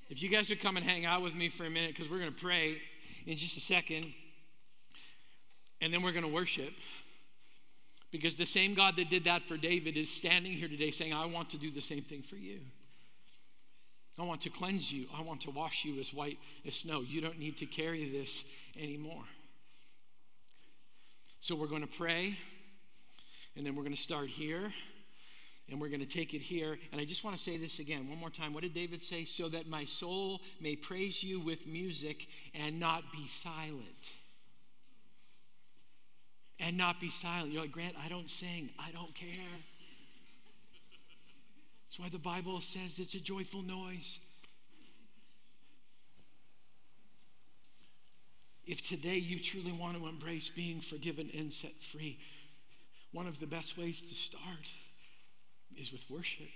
if 0.10 0.22
you 0.22 0.30
guys 0.30 0.50
would 0.50 0.60
come 0.60 0.78
and 0.78 0.86
hang 0.86 1.06
out 1.06 1.22
with 1.22 1.34
me 1.34 1.50
for 1.50 1.66
a 1.66 1.70
minute, 1.70 1.96
because 1.96 2.12
we're 2.12 2.20
going 2.20 2.34
to 2.34 2.40
pray 2.40 2.78
in 3.26 3.38
just 3.38 3.58
a 3.58 3.62
second, 3.62 4.14
and 5.82 5.94
then 5.94 6.04
we're 6.04 6.12
going 6.12 6.26
to 6.26 6.32
worship. 6.32 6.74
Because 8.12 8.36
the 8.36 8.46
same 8.46 8.76
God 8.76 8.98
that 8.98 9.10
did 9.10 9.24
that 9.24 9.48
for 9.48 9.58
David 9.58 9.98
is 9.98 10.08
standing 10.08 10.54
here 10.54 10.68
today 10.68 10.92
saying, 10.92 11.14
I 11.14 11.26
want 11.26 11.50
to 11.52 11.58
do 11.58 11.72
the 11.72 11.82
same 11.82 12.04
thing 12.04 12.22
for 12.22 12.36
you. 12.36 12.60
I 14.20 14.24
want 14.24 14.42
to 14.42 14.50
cleanse 14.50 14.92
you. 14.92 15.08
I 15.18 15.22
want 15.22 15.42
to 15.42 15.52
wash 15.52 15.86
you 15.86 16.00
as 16.00 16.14
white 16.14 16.38
as 16.68 16.76
snow. 16.76 17.02
You 17.02 17.22
don't 17.22 17.40
need 17.40 17.58
to 17.58 17.66
carry 17.66 18.10
this 18.10 18.44
anymore. 18.80 19.24
So 21.42 21.56
we're 21.56 21.68
going 21.68 21.82
to 21.82 21.98
pray, 21.98 22.38
and 23.58 23.66
then 23.66 23.76
we're 23.76 23.84
going 23.84 23.96
to 23.96 24.02
start 24.02 24.30
here, 24.30 24.72
and 25.70 25.82
we're 25.82 25.90
going 25.90 26.00
to 26.00 26.06
take 26.06 26.34
it 26.34 26.42
here. 26.42 26.78
And 26.92 27.02
I 27.02 27.06
just 27.06 27.24
want 27.24 27.36
to 27.36 27.42
say 27.42 27.58
this 27.58 27.80
again, 27.80 28.08
one 28.08 28.20
more 28.20 28.30
time. 28.30 28.54
What 28.54 28.64
did 28.64 28.74
David 28.74 29.04
say? 29.04 29.26
So 29.26 29.50
that 29.50 29.68
my 29.68 29.86
soul 29.86 30.42
may 30.62 30.76
praise 30.76 31.24
you 31.24 31.40
with 31.40 31.66
music 31.66 32.28
and 32.54 32.80
not 32.80 33.04
be 33.12 33.28
silent. 33.28 34.12
And 36.60 36.78
not 36.78 37.02
be 37.02 37.10
silent. 37.10 37.52
You're 37.52 37.64
like, 37.64 37.72
Grant, 37.72 37.96
I 38.02 38.10
don't 38.10 38.30
sing. 38.30 38.70
I 38.80 38.92
don't 38.92 39.14
care. 39.16 39.28
That's 41.94 42.00
why 42.00 42.10
the 42.10 42.18
Bible 42.18 42.60
says 42.60 42.98
it's 42.98 43.14
a 43.14 43.20
joyful 43.20 43.62
noise. 43.62 44.18
If 48.66 48.88
today 48.90 49.18
you 49.18 49.40
truly 49.40 49.72
want 49.72 50.00
to 50.00 50.08
embrace 50.08 50.50
being 50.50 50.82
forgiven 50.82 51.30
and 51.38 51.54
set 51.54 51.76
free, 51.84 52.18
one 53.12 53.28
of 53.28 53.40
the 53.40 53.46
best 53.46 53.78
ways 53.78 54.02
to 54.02 54.16
start 54.16 54.72
is 55.80 55.92
with 55.92 56.04
worship. 56.10 56.50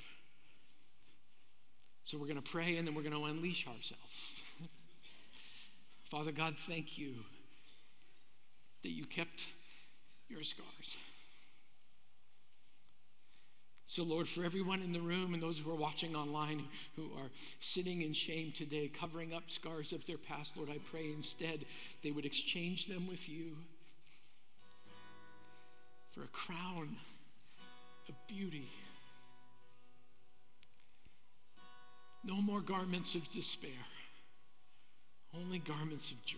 So 2.03 2.17
we're 2.17 2.25
going 2.25 2.41
to 2.41 2.51
pray 2.51 2.77
and 2.77 2.87
then 2.87 2.95
we're 2.95 3.03
going 3.03 3.13
to 3.13 3.25
unleash 3.25 3.67
ourselves. 3.67 4.41
Father 6.09 6.31
God, 6.31 6.55
thank 6.57 6.97
you 6.97 7.13
that 8.81 8.89
you 8.89 9.05
kept 9.05 9.45
your 10.29 10.41
scars. 10.41 10.97
So, 13.89 14.03
Lord, 14.03 14.27
for 14.27 14.43
everyone 14.43 14.81
in 14.81 14.91
the 14.91 14.99
room 14.99 15.33
and 15.33 15.41
those 15.41 15.57
who 15.57 15.71
are 15.71 15.75
watching 15.75 16.13
online 16.13 16.67
who 16.97 17.09
are 17.17 17.29
sitting 17.61 18.01
in 18.01 18.11
shame 18.11 18.51
today, 18.51 18.89
covering 18.89 19.33
up 19.33 19.43
scars 19.49 19.93
of 19.93 20.05
their 20.05 20.17
past, 20.17 20.57
Lord, 20.57 20.69
I 20.69 20.77
pray 20.91 21.13
instead 21.13 21.63
they 22.03 22.11
would 22.11 22.25
exchange 22.25 22.87
them 22.87 23.07
with 23.07 23.29
you 23.29 23.55
for 26.11 26.23
a 26.23 26.27
crown 26.27 26.97
of 28.09 28.15
beauty. 28.27 28.69
No 32.25 32.41
more 32.41 32.59
garments 32.59 33.15
of 33.15 33.31
despair, 33.31 33.71
only 35.33 35.59
garments 35.59 36.11
of 36.11 36.25
joy. 36.25 36.37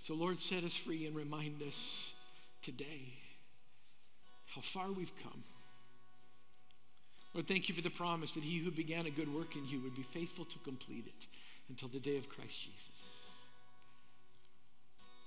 So, 0.00 0.12
Lord, 0.12 0.38
set 0.38 0.64
us 0.64 0.76
free 0.76 1.06
and 1.06 1.16
remind 1.16 1.62
us 1.62 2.12
today 2.60 3.14
how 4.54 4.60
far 4.60 4.90
we've 4.90 5.12
come. 5.22 5.42
Lord, 7.34 7.46
thank 7.46 7.68
you 7.68 7.74
for 7.74 7.82
the 7.82 7.90
promise 7.90 8.32
that 8.32 8.44
he 8.44 8.58
who 8.58 8.70
began 8.70 9.06
a 9.06 9.10
good 9.10 9.32
work 9.32 9.54
in 9.54 9.66
you 9.66 9.80
would 9.82 9.94
be 9.94 10.02
faithful 10.02 10.44
to 10.46 10.58
complete 10.60 11.04
it 11.06 11.26
until 11.68 11.88
the 11.88 12.00
day 12.00 12.16
of 12.16 12.28
Christ 12.28 12.60
Jesus. 12.62 12.98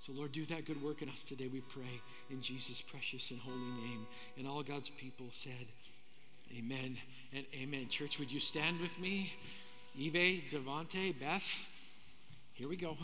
So, 0.06 0.14
Lord, 0.14 0.32
do 0.32 0.46
that 0.46 0.66
good 0.66 0.82
work 0.82 1.04
in 1.04 1.10
us 1.10 1.24
today, 1.28 1.48
we 1.48 1.62
pray, 1.62 2.02
in 2.32 2.42
Jesus' 2.42 2.82
precious 2.82 3.30
and 3.30 3.40
holy 3.40 3.60
name. 3.88 4.08
And 4.36 4.48
all 4.48 4.64
God's 4.64 4.90
people 4.90 5.28
said, 5.32 5.68
Amen 6.58 6.98
and 7.34 7.46
amen. 7.54 7.88
Church, 7.90 8.18
would 8.18 8.32
you 8.32 8.40
stand 8.40 8.82
with 8.82 8.98
me? 9.00 9.32
Eve, 9.96 10.44
Devante, 10.52 11.18
Beth, 11.20 11.68
here 12.54 12.68
we 12.68 12.76
go. 12.76 12.98